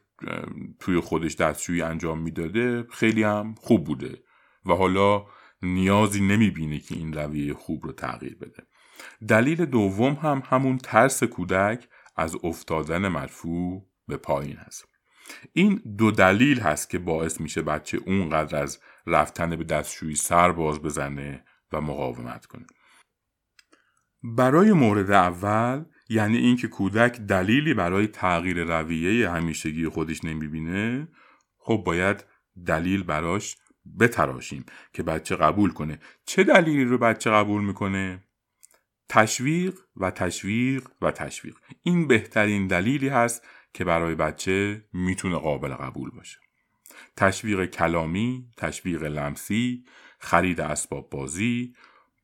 توی 0.80 1.00
خودش 1.00 1.36
دستشویی 1.36 1.82
انجام 1.82 2.20
می‌داده 2.20 2.84
خیلی 2.84 3.24
هم 3.24 3.56
خوب 3.58 3.84
بوده 3.84 4.24
و 4.66 4.74
حالا 4.74 5.26
نیازی 5.62 6.22
نمی‌بینه 6.22 6.80
که 6.80 6.96
این 6.96 7.14
رویه 7.14 7.54
خوب 7.54 7.86
رو 7.86 7.92
تغییر 7.92 8.36
بده. 8.36 8.64
دلیل 9.28 9.66
دوم 9.66 10.14
هم 10.14 10.44
همون 10.46 10.78
ترس 10.78 11.24
کودک 11.24 11.88
از 12.16 12.38
افتادن 12.44 13.08
مرفوع 13.08 13.90
به 14.08 14.18
پایین 14.18 14.58
هست. 14.58 14.86
این 15.54 15.82
دو 15.98 16.12
دلیل 16.12 16.60
هست 16.60 16.90
که 16.90 17.00
باعث 17.00 17.42
میشه 17.42 17.62
بچه 17.62 18.00
اونقدر 18.06 18.62
از 18.62 18.80
رفتن 19.08 19.56
به 19.56 19.64
دستشویی 19.64 20.16
سر 20.16 20.52
باز 20.52 20.82
بزنه 20.82 21.44
و 21.72 21.82
مقاومت 21.82 22.46
کنه. 22.46 22.66
برای 24.24 24.74
مورد 24.74 25.12
اول 25.12 25.86
یعنی 26.10 26.38
اینکه 26.38 26.68
کودک 26.68 27.22
دلیلی 27.22 27.74
برای 27.74 28.08
تغییر 28.08 28.64
رویه 28.64 29.30
همیشگی 29.30 29.88
خودش 29.88 30.26
نمی‌بینه 30.26 31.08
خب 31.58 31.84
باید 31.86 32.26
دلیل 32.66 33.04
براش 33.04 33.58
بتراشیم 34.00 34.66
که 34.94 35.04
بچه 35.04 35.36
قبول 35.36 35.72
کنه. 35.72 36.00
چه 36.26 36.44
دلیلی 36.44 36.84
رو 36.84 36.98
بچه 36.98 37.32
قبول 37.32 37.64
می‌کنه؟ 37.64 38.24
تشویق 39.10 39.80
و 39.96 40.12
تشویق 40.12 40.88
و 41.02 41.12
تشویق. 41.12 41.56
این 41.84 42.08
بهترین 42.08 42.68
دلیلی 42.68 43.08
هست 43.08 43.48
که 43.74 43.84
برای 43.84 44.16
بچه 44.16 44.86
می‌تونه 44.94 45.38
قابل 45.38 45.70
قبول 45.70 46.10
باشه. 46.10 46.38
تشویق 47.18 47.66
کلامی، 47.66 48.52
تشویق 48.58 49.04
لمسی، 49.04 49.86
خرید 50.20 50.62
اسباب 50.62 51.10
بازی، 51.10 51.74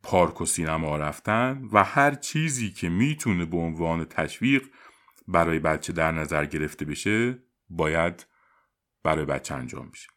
پارک 0.06 0.42
و 0.42 0.46
سینما 0.46 0.98
رفتن 0.98 1.70
و 1.72 1.84
هر 1.84 2.16
چیزی 2.16 2.70
که 2.70 2.90
می‌تونه 2.90 3.46
به 3.46 3.58
عنوان 3.58 4.06
تشویق 4.06 4.68
برای 5.28 5.60
بچه 5.60 5.94
در 5.94 6.12
نظر 6.12 6.46
گرفته 6.46 6.86
بشه 6.86 7.44
باید 7.70 8.26
برای 9.04 9.26
بچه 9.26 9.56
انجام 9.56 9.90
بشه. 9.90 10.08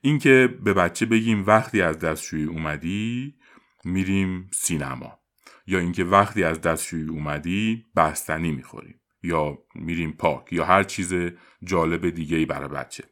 اینکه 0.00 0.58
به 0.62 0.74
بچه 0.74 1.06
بگیم 1.06 1.44
وقتی 1.46 1.82
از 1.82 1.98
دستشویی 1.98 2.44
اومدی 2.44 3.34
میریم 3.84 4.50
سینما. 4.54 5.18
یا 5.66 5.78
اینکه 5.78 6.04
وقتی 6.04 6.44
از 6.44 6.60
دستشویی 6.60 7.08
اومدی 7.08 7.86
بستنی 7.96 8.52
می‌خوریم. 8.52 9.00
یا 9.22 9.58
میریم 9.74 10.12
پارک 10.12 10.52
یا 10.52 10.64
هر 10.64 10.82
چیز 10.82 11.14
جالب 11.64 12.10
دیگه 12.10 12.36
ای 12.36 12.46
برای 12.46 12.68
بچه. 12.68 13.04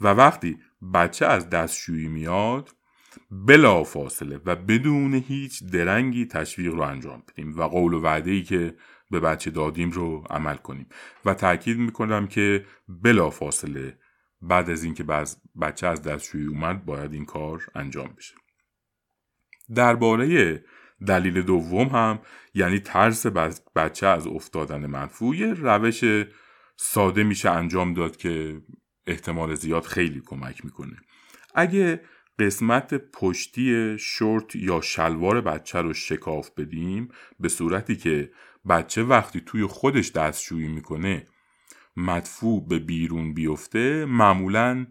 و 0.00 0.08
وقتی 0.08 0.58
بچه 0.94 1.26
از 1.26 1.50
دستشویی 1.50 2.08
میاد 2.08 2.70
بلا 3.30 3.84
فاصله 3.84 4.40
و 4.44 4.56
بدون 4.56 5.14
هیچ 5.14 5.64
درنگی 5.64 6.26
تشویق 6.26 6.74
رو 6.74 6.80
انجام 6.80 7.22
بدیم 7.28 7.58
و 7.58 7.62
قول 7.62 7.94
و 7.94 8.00
وعده 8.00 8.30
ای 8.30 8.42
که 8.42 8.76
به 9.10 9.20
بچه 9.20 9.50
دادیم 9.50 9.90
رو 9.90 10.24
عمل 10.30 10.56
کنیم. 10.56 10.86
و 11.24 11.34
تاکید 11.34 11.78
می‌کنم 11.78 12.26
که 12.26 12.66
بلا 12.88 13.30
فاصله 13.30 13.98
بعد 14.42 14.70
از 14.70 14.84
اینکه 14.84 15.04
بچه 15.60 15.86
از 15.86 16.02
دستشویی 16.02 16.46
اومد 16.46 16.84
باید 16.84 17.12
این 17.12 17.24
کار 17.24 17.66
انجام 17.74 18.14
بشه. 18.16 18.34
درباره 19.74 20.64
دلیل 21.06 21.42
دوم 21.42 21.88
هم 21.88 22.20
یعنی 22.54 22.78
ترس 22.78 23.26
بچه 23.76 24.06
از 24.06 24.26
افتادن 24.26 24.86
منفوع 24.86 25.52
روش 25.52 26.04
ساده 26.76 27.22
میشه 27.22 27.50
انجام 27.50 27.94
داد 27.94 28.16
که 28.16 28.62
احتمال 29.06 29.54
زیاد 29.54 29.82
خیلی 29.82 30.22
کمک 30.26 30.64
می‌کنه. 30.64 30.96
اگه 31.54 32.00
قسمت 32.40 32.94
پشتی 32.94 33.96
شورت 33.98 34.56
یا 34.56 34.80
شلوار 34.80 35.40
بچه 35.40 35.80
رو 35.80 35.94
شکاف 35.94 36.50
بدیم 36.50 37.08
به 37.40 37.48
صورتی 37.48 37.96
که 37.96 38.30
بچه 38.68 39.02
وقتی 39.02 39.42
توی 39.46 39.66
خودش 39.66 40.12
دستشویی 40.12 40.68
می‌کنه 40.68 41.26
مدفوع 41.96 42.68
به 42.68 42.78
بیرون 42.78 43.34
بیفته 43.34 44.04
معمولا 44.04 44.86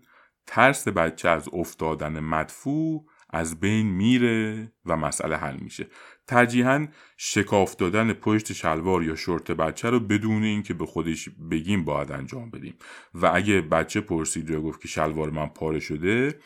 ترس 0.47 0.87
بچه 0.87 1.29
از 1.29 1.49
افتادن 1.53 2.19
مدفوع 2.19 3.05
از 3.29 3.59
بین 3.59 3.87
میره 3.87 4.71
و 4.85 4.97
مسئله 4.97 5.37
حل 5.37 5.57
میشه. 5.57 5.87
ترجیحاً 6.27 6.87
شکاف 7.17 7.75
دادن 7.75 8.13
پشت 8.13 8.53
شلوار 8.53 9.03
یا 9.03 9.15
شورت 9.15 9.51
بچه 9.51 9.89
رو 9.89 9.99
بدون 9.99 10.43
اینکه 10.43 10.73
به 10.73 10.85
خودش 10.85 11.29
بگیم 11.51 11.85
باید 11.85 12.11
انجام 12.11 12.49
بدیم. 12.49 12.75
و 13.13 13.31
اگه 13.33 13.61
بچه 13.61 14.01
پرسید 14.01 14.49
یا 14.49 14.61
گفت 14.61 14.81
که 14.81 14.87
شلوار 14.87 15.29
من 15.29 15.47
پاره 15.47 15.79
شده 15.79 16.39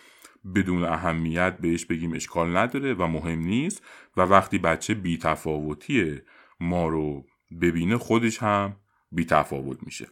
بدون 0.55 0.83
اهمیت 0.83 1.57
بهش 1.57 1.85
بگیم 1.85 2.13
اشکال 2.13 2.57
نداره 2.57 2.93
و 2.93 3.07
مهم 3.07 3.39
نیست 3.39 3.83
و 4.17 4.21
وقتی 4.21 4.57
بچه 4.57 4.93
بیتفاوتی 4.93 6.21
ما 6.59 6.87
رو 6.87 7.25
ببینه 7.61 7.97
خودش 7.97 8.37
هم 8.37 8.75
بیتفاوت 9.11 9.77
میشه. 9.83 10.07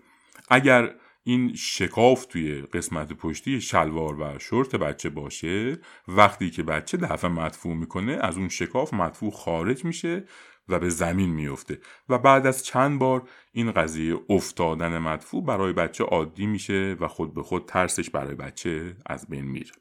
اگر 0.49 0.95
این 1.23 1.53
شکاف 1.53 2.25
توی 2.25 2.61
قسمت 2.61 3.13
پشتی 3.13 3.61
شلوار 3.61 4.19
و 4.19 4.39
شورت 4.39 4.75
بچه 4.75 5.09
باشه 5.09 5.77
وقتی 6.07 6.49
که 6.49 6.63
بچه 6.63 6.97
دفعه 6.97 7.29
مدفوع 7.29 7.75
می‌کنه 7.75 8.11
از 8.21 8.37
اون 8.37 8.49
شکاف 8.49 8.93
مدفوع 8.93 9.31
خارج 9.31 9.85
میشه 9.85 10.23
و 10.69 10.79
به 10.79 10.89
زمین 10.89 11.29
میفته 11.29 11.79
و 12.09 12.17
بعد 12.17 12.47
از 12.47 12.65
چند 12.65 12.99
بار 12.99 13.29
این 13.51 13.71
قضیه 13.71 14.19
افتادن 14.29 14.97
مدفوع 14.97 15.45
برای 15.45 15.73
بچه 15.73 16.03
عادی 16.03 16.45
میشه 16.45 16.95
و 16.99 17.07
خود 17.07 17.33
به 17.33 17.43
خود 17.43 17.65
ترسش 17.65 18.09
برای 18.09 18.35
بچه 18.35 18.95
از 19.05 19.27
بین 19.27 19.45
میره. 19.45 19.71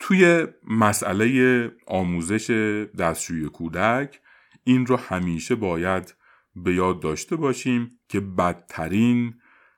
توی 0.00 0.46
مسئله 0.68 1.70
آموزش 1.86 2.50
دستشوی 2.98 3.48
کودک 3.48 4.20
این 4.64 4.86
رو 4.86 4.96
همیشه 4.96 5.54
باید 5.54 6.14
به 6.56 6.74
یاد 6.74 7.00
داشته 7.00 7.36
باشیم 7.36 7.90
که 8.08 8.20
بدترین 8.20 9.34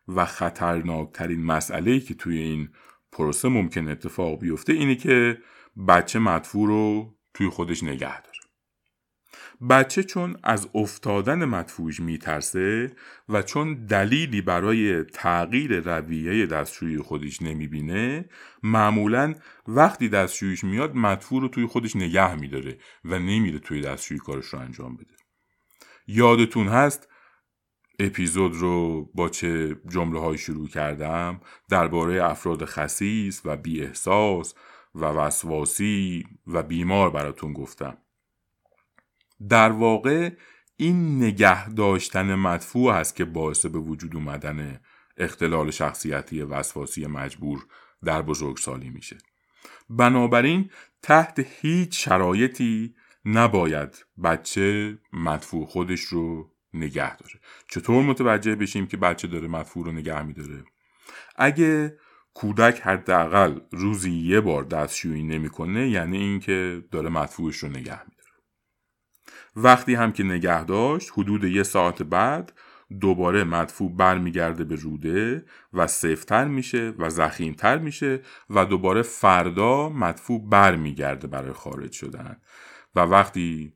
و 0.08 0.24
خطرناکترین 0.24 1.44
مسئله 1.44 2.00
که 2.00 2.14
توی 2.14 2.38
این 2.38 2.68
پروسه 3.12 3.48
ممکن 3.48 3.88
اتفاق 3.88 4.40
بیفته 4.40 4.72
اینه 4.72 4.94
که 4.94 5.38
بچه 5.88 6.18
مدفوع 6.18 6.68
رو 6.68 7.14
توی 7.34 7.48
خودش 7.48 7.82
نگه 7.82 8.22
داره. 8.22 8.29
بچه 9.68 10.02
چون 10.02 10.36
از 10.42 10.68
افتادن 10.74 11.44
مدفوعش 11.44 12.00
میترسه 12.00 12.92
و 13.28 13.42
چون 13.42 13.86
دلیلی 13.86 14.40
برای 14.40 15.04
تغییر 15.04 15.80
رویه 15.80 16.46
دستشویی 16.46 16.98
خودش 16.98 17.42
نمی‌بینه 17.42 18.28
معمولا 18.62 19.34
وقتی 19.66 20.08
دستشویش 20.08 20.64
میاد 20.64 20.96
مدفوع 20.96 21.40
رو 21.42 21.48
توی 21.48 21.66
خودش 21.66 21.96
نگه 21.96 22.34
میداره 22.34 22.78
و 23.04 23.18
نمیره 23.18 23.58
توی 23.58 23.80
دستشویی 23.80 24.20
کارش 24.20 24.46
رو 24.46 24.58
انجام 24.58 24.96
بده. 24.96 25.14
یادتون 26.06 26.68
هست 26.68 27.08
اپیزود 27.98 28.54
رو 28.54 29.04
با 29.14 29.28
چه 29.28 29.76
جمله 29.88 30.20
های 30.20 30.38
شروع 30.38 30.68
کردم؟ 30.68 31.40
درباره 31.68 32.24
افراد 32.24 32.64
خسیس 32.64 33.42
و 33.44 33.56
بی 33.56 33.82
احساس 33.82 34.54
و 34.94 35.04
وسواسی 35.04 36.24
و 36.46 36.62
بیمار 36.62 37.10
براتون 37.10 37.52
گفتم. 37.52 37.98
در 39.48 39.72
واقع 39.72 40.30
این 40.76 41.22
نگه 41.22 41.68
داشتن 41.68 42.34
مدفوع 42.34 42.94
هست 42.94 43.16
که 43.16 43.24
باعث 43.24 43.66
به 43.66 43.78
وجود 43.78 44.16
اومدن 44.16 44.80
اختلال 45.16 45.70
شخصیتی 45.70 46.42
وسواسی 46.42 47.06
مجبور 47.06 47.66
در 48.04 48.22
بزرگسالی 48.22 48.90
میشه. 48.90 49.18
بنابراین 49.90 50.70
تحت 51.02 51.46
هیچ 51.60 52.04
شرایطی 52.04 52.94
نباید 53.24 54.04
بچه 54.24 54.98
مدفوع 55.12 55.66
خودش 55.66 56.00
رو 56.00 56.50
نگه 56.74 57.16
داره. 57.16 57.34
چطور 57.68 58.04
متوجه 58.04 58.54
بشیم 58.54 58.86
که 58.86 58.96
بچه 58.96 59.28
داره 59.28 59.48
مدفوع 59.48 59.84
رو 59.86 59.92
نگه 59.92 60.22
میداره؟ 60.22 60.64
اگه 61.36 61.98
کودک 62.34 62.80
حداقل 62.80 63.60
روزی 63.72 64.10
یه 64.10 64.40
بار 64.40 64.64
دستشویی 64.64 65.22
نمی‌کنه 65.22 65.88
یعنی 65.88 66.18
اینکه 66.18 66.84
داره 66.90 67.08
مدفوعش 67.08 67.56
رو 67.56 67.68
نگه 67.68 68.00
میداره. 68.02 68.19
وقتی 69.56 69.94
هم 69.94 70.12
که 70.12 70.22
نگه 70.22 70.64
داشت 70.64 71.10
حدود 71.16 71.44
یه 71.44 71.62
ساعت 71.62 72.02
بعد 72.02 72.52
دوباره 73.00 73.44
مدفوع 73.44 73.96
برمیگرده 73.96 74.64
به 74.64 74.74
روده 74.74 75.44
و 75.72 75.86
سفتر 75.86 76.44
میشه 76.44 76.94
و 76.98 77.10
زخیمتر 77.10 77.78
میشه 77.78 78.20
و 78.50 78.64
دوباره 78.64 79.02
فردا 79.02 79.88
مدفوع 79.88 80.48
برمیگرده 80.48 81.26
برای 81.26 81.52
خارج 81.52 81.92
شدن. 81.92 82.36
و 82.94 83.00
وقتی 83.00 83.74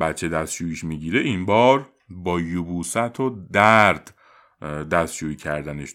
بچه 0.00 0.28
دستشویش 0.28 0.84
می‌گیره 0.84 1.20
این 1.20 1.46
بار 1.46 1.90
با 2.10 2.40
یوبوست 2.40 3.20
و 3.20 3.46
درد 3.52 4.14
دستشویی 4.90 5.36
کردنش 5.36 5.94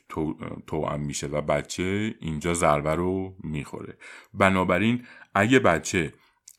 توام 0.67 1.01
میشه 1.01 1.27
و 1.27 1.41
بچه 1.41 2.15
اینجا 2.19 2.53
ضربه 2.53 2.95
رو 2.95 3.35
می‌خوره. 3.43 3.97
بنابراین 4.33 5.05
اگه 5.35 5.59
بچه 5.59 6.13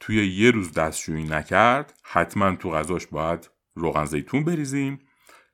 توی 0.05 0.27
یه 0.27 0.51
روز 0.51 0.73
دستشویی 0.73 1.25
نکرد 1.25 1.99
حتما 2.03 2.57
تو 2.57 2.71
غذاش 2.71 3.07
باید 3.07 3.51
روغن 3.75 4.05
زیتون 4.05 4.45
بریزیم 4.45 5.01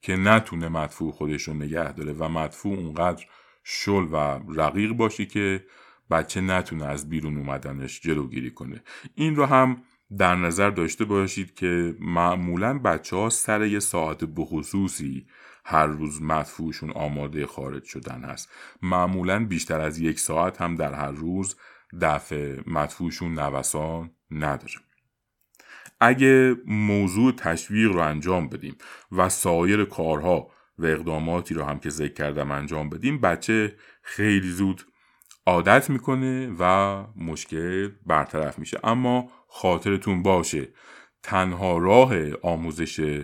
که 0.03 0.17
نتونه 0.17 0.69
مدفوع 0.69 1.13
خودش 1.13 1.43
رو 1.43 1.55
نگه 1.55 1.93
داره 1.93 2.13
و 2.13 2.29
مدفوع 2.29 2.79
اونقدر 2.79 3.25
شل 3.65 4.03
و 4.13 4.17
رقیق 4.57 4.93
باشی 4.93 5.27
که 5.27 5.65
بچه 6.11 6.41
نتونه 6.41 6.85
از 6.85 7.09
بیرون 7.09 7.37
اومدنش 7.37 8.01
جلوگیری 8.01 8.51
کنه. 8.51 8.83
این 9.15 9.37
رو 9.37 9.47
هم 9.47 9.83
در 10.19 10.35
نظر 10.35 10.71
داشته 10.71 11.05
باشید 11.05 11.55
که 11.55 11.97
معمولا 12.01 12.79
بچه 12.79 13.17
ها 13.17 13.31
سر 13.31 13.67
یه 13.67 13.81
ساعت 13.81 14.25
بخصوصی 14.25 15.27
هر 15.65 15.87
روز 15.87 16.23
مدفوعشون 16.23 16.91
آماده 16.91 17.47
خارج 17.47 17.85
شدن 17.85 18.25
هست. 18.25 18.49
معمولا 18.83 19.47
بیشتر 19.47 19.81
از 19.81 19.99
یک 19.99 20.21
ساعت 20.21 20.61
هم 20.61 20.75
در 20.75 20.95
هر 20.95 21.11
روز 21.11 21.57
دفع 22.01 22.61
مدفوعشون 22.67 23.39
نوسان 23.39 24.11
نداره 24.31 24.75
اگه 26.01 26.57
موضوع 26.67 27.33
تشویق 27.33 27.93
رو 27.93 28.01
انجام 28.01 28.49
بدیم 28.49 28.77
و 29.13 29.29
سایر 29.29 29.85
کارها 29.85 30.51
و 30.79 30.87
اقداماتی 30.87 31.55
رو 31.55 31.65
هم 31.65 31.79
که 31.79 31.91
ذکر 31.91 32.13
کردم 32.13 32.51
انجام 32.51 32.91
بدیم 32.91 33.21
بچه 33.21 33.77
خیلی 34.03 34.49
زود 34.51 34.83
عادت 35.47 35.91
می‌کنه 35.91 36.57
و 36.59 37.05
مشکل 37.17 37.91
برطرف 38.07 38.59
میشه. 38.59 38.81
اما 38.85 39.31
خاطرتون 39.49 40.23
باشه 40.23 40.69
تنها 41.23 41.79
راه 41.79 42.15
آموزش 42.43 43.23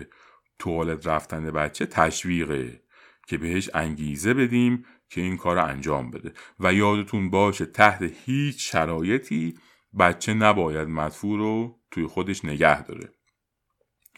توالت 0.59 1.07
رفتن 1.07 1.51
بچه 1.51 1.85
تشویقه 1.85 2.81
که 3.27 3.37
بهش 3.37 3.69
انگیزه 3.73 4.33
بدیم 4.33 4.85
که 5.09 5.21
این 5.21 5.37
کار 5.37 5.57
انجام 5.57 6.11
بده. 6.11 6.33
و 6.59 6.73
یادتون 6.73 7.29
باشه 7.29 7.65
تحت 7.65 8.01
هیچ 8.25 8.71
شرایطی 8.71 9.55
بچه 9.99 10.33
نباید 10.33 10.87
مدفوع 10.87 11.37
رو 11.37 11.79
توی 11.91 12.07
خودش 12.07 12.45
نگه 12.45 12.83
داره 12.83 13.09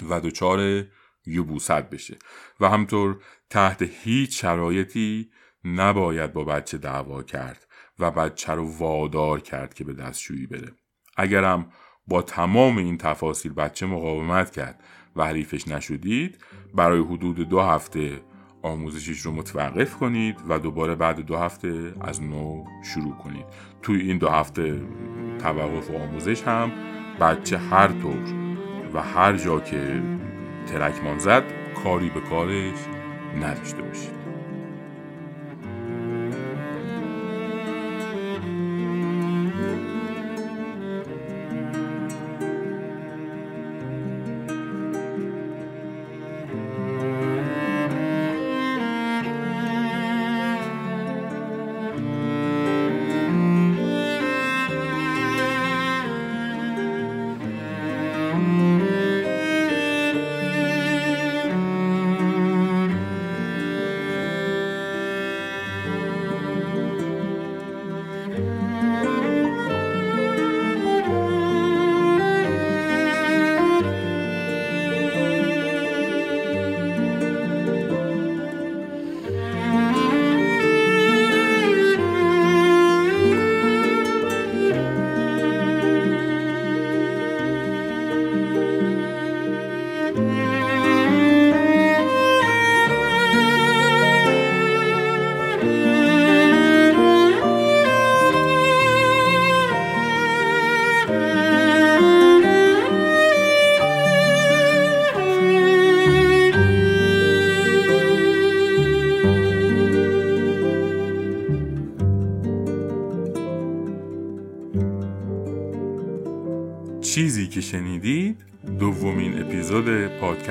و 0.09 0.21
دچار 0.21 0.85
یوبوست 1.25 1.71
بشه. 1.71 2.17
و 2.59 2.69
همطور 2.69 3.21
تحت 3.49 3.81
هیچ 3.81 4.41
شرایطی 4.41 5.31
نباید 5.63 6.33
با 6.33 6.43
بچه 6.43 6.77
دعوا 6.77 7.23
کرد 7.23 7.67
و 7.99 8.11
بچه 8.11 8.53
رو 8.53 8.77
وادار 8.77 9.39
کرد 9.39 9.73
که 9.73 9.83
به 9.83 9.93
دستشویی 9.93 10.47
بره. 10.47 10.71
اگرم 11.17 11.71
با 12.07 12.21
تمام 12.21 12.77
این 12.77 12.97
تفاصیل 12.97 13.53
بچه 13.53 13.85
مقاومت 13.85 14.51
کرد 14.51 14.83
و 15.15 15.25
حریفش 15.25 15.67
نشدید 15.67 16.43
برای 16.73 16.99
حدود 16.99 17.49
دو 17.49 17.61
هفته 17.61 18.21
آموزشش 18.61 19.19
رو 19.19 19.31
متوقف 19.31 19.95
کنید 19.95 20.35
و 20.49 20.59
دوباره 20.59 20.95
بعد 20.95 21.19
دو 21.19 21.37
هفته 21.37 21.93
از 22.01 22.23
نو 22.23 22.63
شروع 22.83 23.15
کنید. 23.15 23.45
توی 23.81 24.01
این 24.01 24.17
دو 24.17 24.29
هفته 24.29 24.81
توقف 25.39 25.91
و 25.91 25.97
آموزش 25.97 26.43
هم 26.43 26.71
بچه 27.21 27.57
هر 27.57 27.87
طور 27.87 28.33
و 28.93 29.01
هر 29.01 29.37
جا 29.37 29.59
که 29.59 30.01
ترکمان 30.67 31.19
زد 31.19 31.43
کاری 31.83 32.09
به 32.09 32.19
کارش 32.19 32.77
نداشته 33.41 33.81
باشید. 33.81 34.18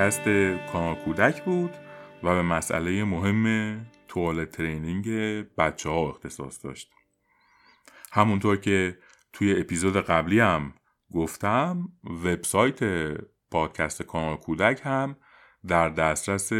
پادکست 0.09 0.29
کانال 0.73 0.94
کودک 0.94 1.44
بود 1.44 1.71
و 2.23 2.35
به 2.35 2.42
مسئله 2.42 3.05
مهم 3.05 3.87
توالت 4.09 4.51
ترینینگ 4.51 5.07
بچه 5.59 5.88
ها 5.90 6.09
اختصاص 6.09 6.64
داشت. 6.64 6.90
همونطور 8.12 8.57
که 8.57 8.99
توی 9.33 9.61
اپیزود 9.61 9.97
قبلی 9.97 10.40
هم 10.40 10.75
گفتم 11.14 11.88
وبسایت 12.05 12.79
پادکست 13.51 14.03
کانال 14.03 14.37
کودک 14.37 14.81
هم 14.85 15.16
در 15.66 15.88
دسترس 15.88 16.53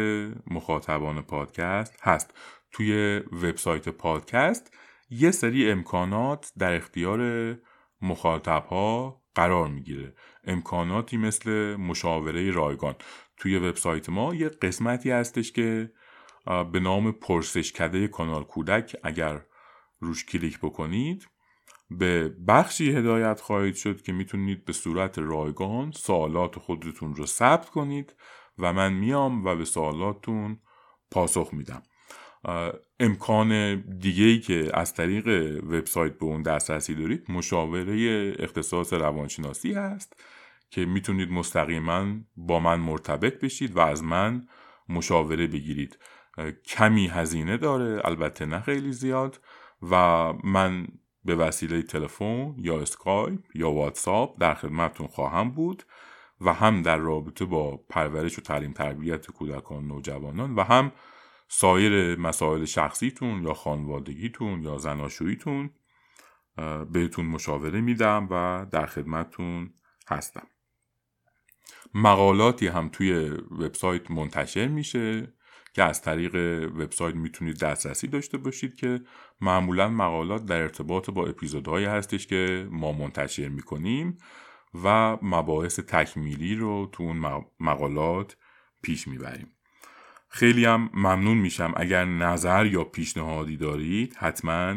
مخاطبان 0.47 1.23
پادکست 1.23 1.99
هست. 2.03 2.35
توی 2.73 3.19
وبسایت 3.19 3.89
پادکست 3.89 4.77
یه 5.11 5.31
سری 5.31 5.71
امکانات 5.71 6.53
در 6.59 6.75
اختیار 6.75 7.55
مخاطب 8.03 8.65
ها 8.71 9.23
قرار 9.35 9.69
می‌گیره. 9.69 10.15
امکاناتی 10.45 11.17
مثل 11.17 11.77
مشاوره 11.77 12.51
رایگان. 12.51 12.95
توی 13.39 13.59
وبسایت 13.59 14.09
ما 14.09 14.35
یه 14.35 14.49
قسمتی 14.49 15.11
هستش 15.11 15.53
که 15.53 15.93
به 16.73 16.81
نام 16.81 17.13
پرسشکده 17.13 18.09
کانال 18.09 18.45
کودک 18.45 18.97
اگر 19.03 19.41
روش 20.01 20.25
کلیک 20.25 20.59
بکنید 20.59 21.29
به 21.91 22.29
بخشی 22.49 22.93
هدایت 22.93 23.41
خواهید 23.41 23.75
شد 23.75 24.03
که 24.03 24.13
می‌تونید 24.13 24.65
به 24.65 24.73
صورت 24.73 25.19
رایگان 25.19 25.93
سوالات 25.93 26.59
خودتون 26.59 27.15
رو 27.15 27.27
ثبت 27.27 27.71
کنید 27.71 28.15
و 28.59 28.73
من 28.73 28.93
میام 28.93 29.45
و 29.45 29.57
به 29.57 29.65
سوالاتتون 29.65 30.59
پاسخ 31.11 31.51
میدم. 31.53 31.83
امکان 33.01 33.81
دیگه 33.81 34.25
ای 34.25 34.41
که 34.41 34.71
از 34.75 34.95
طریق 34.95 35.29
وبسایت 35.65 36.19
به 36.19 36.25
اون 36.25 36.43
دسترسی 36.43 36.95
دارید 36.95 37.31
مشاوره 37.31 38.35
اختصاص 38.39 38.93
روانشناسی 38.93 39.73
هست. 39.73 40.17
که 40.71 40.87
می‌تونید 40.87 41.31
مستقیما 41.31 42.07
با 42.37 42.61
من 42.61 42.81
مرتبط 42.81 43.41
بشید 43.41 43.77
و 43.77 43.81
از 43.81 44.03
من 44.03 44.49
مشاوره 44.89 45.47
بگیرید. 45.47 45.99
کمی 46.67 47.07
هزینه 47.07 47.57
داره 47.57 48.03
البته 48.05 48.47
نه 48.47 48.61
خیلی 48.61 48.93
زیاد 48.93 49.41
و 49.91 49.97
من 50.45 50.87
به 51.25 51.35
وسیله 51.35 51.83
تلفن 51.83 52.55
یا 52.59 52.81
اسکایپ 52.81 53.41
یا 53.55 53.71
واتساپ 53.71 54.41
در 54.41 54.55
خدمتتون 54.55 55.07
خواهم 55.07 55.51
بود 55.51 55.83
و 56.41 56.53
هم 56.53 56.83
در 56.83 56.97
رابطه 56.97 57.45
با 57.45 57.77
پرورش 57.77 58.39
و 58.39 58.43
تعلیم 58.43 58.73
تربیت 58.73 59.27
کودکان 59.27 59.87
نوجوانان 59.87 60.55
و 60.55 60.63
هم 60.63 60.93
سایر 61.49 62.19
مسائل 62.19 62.65
شخصیتون 62.65 63.43
یا 63.43 63.55
خانوادگیتون 63.55 64.63
یا 64.63 64.79
زناشوییتون 64.79 65.71
بهتون 66.93 67.27
مشاوره 67.27 67.81
میدم 67.81 68.29
و 68.31 68.67
در 68.71 68.87
خدمتتون 68.87 69.75
هستم. 70.09 70.47
مقالاتی 71.95 72.67
هم 72.67 72.89
توی 72.89 73.13
وبسایت 73.51 74.11
منتشر 74.11 74.69
میشه 74.69 75.33
که 75.75 75.83
از 75.83 76.03
طریق 76.03 76.35
وبسایت 76.75 77.15
می‌تونید 77.15 77.59
دسترسی 77.59 78.07
داشته 78.07 78.39
باشید 78.39 78.75
که 78.75 79.01
معمولا 79.41 79.89
مقالات 79.89 80.45
در 80.45 80.63
ارتباط 80.63 81.11
با 81.11 81.27
اپیزودهایی 81.27 81.87
هستش 81.87 82.27
که 82.27 82.69
ما 82.71 82.93
منتشر 82.93 83.49
می‌کنیم 83.49 84.19
و 84.85 85.19
مباحث 85.23 85.81
تکمیلی 85.81 86.55
رو 86.55 86.89
تو 86.93 87.03
اون 87.03 87.45
مقالات 87.61 88.37
پیش 88.83 89.09
می‌بریم. 89.09 89.53
خیلی 90.29 90.65
هم 90.65 90.91
ممنون 90.95 91.39
میشم. 91.39 91.75
اگر 91.77 92.05
نظر 92.05 92.67
یا 92.67 92.85
پیشنهادی 92.85 93.57
دارید 93.57 94.17
حتما 94.17 94.75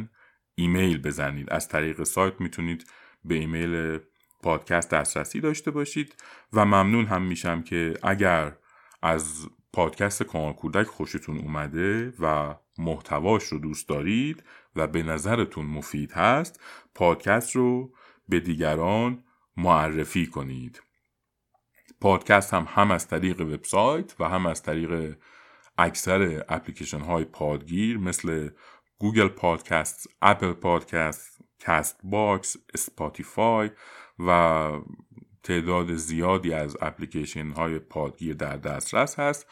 ایمیل 0.56 1.02
بزنید. 1.02 1.50
از 1.50 1.68
طریق 1.68 2.04
سایت 2.04 2.42
می‌تونید 2.42 2.88
به 3.26 3.36
ایمیل 3.36 4.00
پادکست 4.42 4.90
دسترسی 4.90 5.42
داشته 5.42 5.72
باشید 5.72 6.16
و 6.54 6.66
ممنون 6.66 7.06
هم 7.06 7.22
میشم 7.22 7.62
که 7.62 7.94
اگر 8.04 8.56
از 9.02 9.48
پادکست 9.74 10.24
کانال 10.24 10.54
کودک 10.54 10.88
خوشتون 10.88 11.38
اومده 11.38 12.14
و 12.20 12.56
محتواش 12.78 13.44
رو 13.44 13.60
دوست 13.60 13.90
دارید 13.90 14.44
و 14.76 14.88
به 14.88 15.04
نظرتون 15.04 15.66
مفید 15.66 16.12
هست 16.12 16.60
پادکست 16.96 17.56
رو 17.56 17.94
به 18.30 18.40
دیگران 18.40 19.24
معرفی 19.58 20.28
کنید. 20.28 20.82
پادکست 22.02 22.54
هم 22.54 22.68
هم 22.70 22.92
از 22.92 23.08
طریق 23.08 23.42
وبسایت 23.42 24.16
و 24.20 24.30
هم 24.30 24.46
از 24.46 24.64
طریق 24.64 25.18
اکثر 25.78 26.46
اپلیکیشن 26.50 27.00
های 27.00 27.26
پادگیر 27.26 27.98
مثل 27.98 28.50
Google 28.98 29.28
Podcast، 29.28 30.08
Apple 30.22 30.54
Podcast، 30.54 31.42
Castbox، 31.60 32.58
Spotify 32.74 33.70
و 34.28 34.72
تعداد 35.44 35.96
زیادی 35.96 36.54
از 36.54 36.78
اپلیکیشن 36.82 37.50
های 37.50 37.80
پادگیر 37.80 38.34
در 38.34 38.58
دسترس 38.58 39.20
هست. 39.20 39.48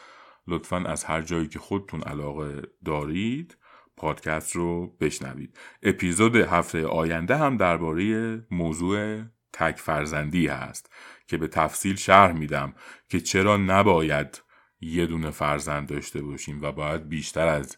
لطفا 0.46 0.76
از 0.76 1.04
هر 1.04 1.22
جایی 1.22 1.48
که 1.48 1.58
خودتون 1.58 2.02
علاقه 2.02 2.62
دارید 2.84 3.56
پادکست 3.96 4.56
رو 4.56 4.86
بشنوید. 4.86 5.58
اپیزود 5.82 6.36
هفته 6.36 6.86
آینده 6.86 7.36
هم 7.36 7.56
درباره 7.56 8.34
موضوع 8.50 9.22
تک 9.52 9.78
فرزندی 9.78 10.46
هست 10.46 10.90
که 11.26 11.36
به 11.36 11.48
تفصیل 11.48 11.96
شرح 11.96 12.32
میدم 12.32 12.74
که 13.08 13.20
چرا 13.20 13.56
نباید 13.56 14.42
یه 14.80 15.06
دونه 15.06 15.30
فرزند 15.30 15.88
داشته 15.88 16.22
باشیم 16.22 16.62
و 16.62 16.72
باید 16.72 17.08
بیشتر 17.08 17.46
از 17.46 17.76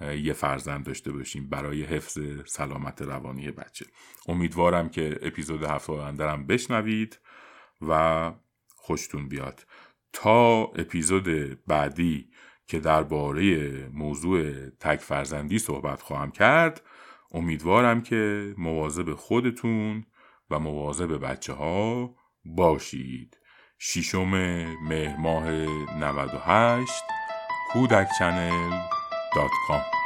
یه 0.00 0.32
فرزند 0.32 0.86
داشته 0.86 1.12
باشیم 1.12 1.48
برای 1.48 1.82
حفظ 1.82 2.18
سلامت 2.46 3.02
روانی 3.02 3.50
بچه. 3.50 3.86
امیدوارم 4.28 4.88
که 4.88 5.18
اپیزود 5.22 5.64
هفته 5.64 5.92
آینده 5.92 6.36
بشنوید 6.36 7.18
و 7.88 8.32
خوشتون 8.68 9.28
بیاد. 9.28 9.66
تا 10.12 10.62
اپیزود 10.62 11.58
بعدی 11.66 12.30
که 12.66 12.78
درباره 12.78 13.88
موضوع 13.88 14.68
تک 14.70 15.00
فرزندی 15.00 15.58
صحبت 15.58 16.02
خواهم 16.02 16.30
کرد 16.30 16.82
امیدوارم 17.32 18.02
که 18.02 18.54
مواظب 18.58 19.14
خودتون 19.14 20.04
و 20.50 20.58
مواظب 20.58 21.24
بچه 21.24 21.52
ها 21.52 22.14
باشید. 22.44 23.36
ششم 23.78 24.28
مهر 24.88 25.16
ماه 25.16 25.50
98 25.98 26.92
کودک 27.72 28.08
چنل 28.18 28.99
دات 29.34 29.50
کام. 29.68 29.99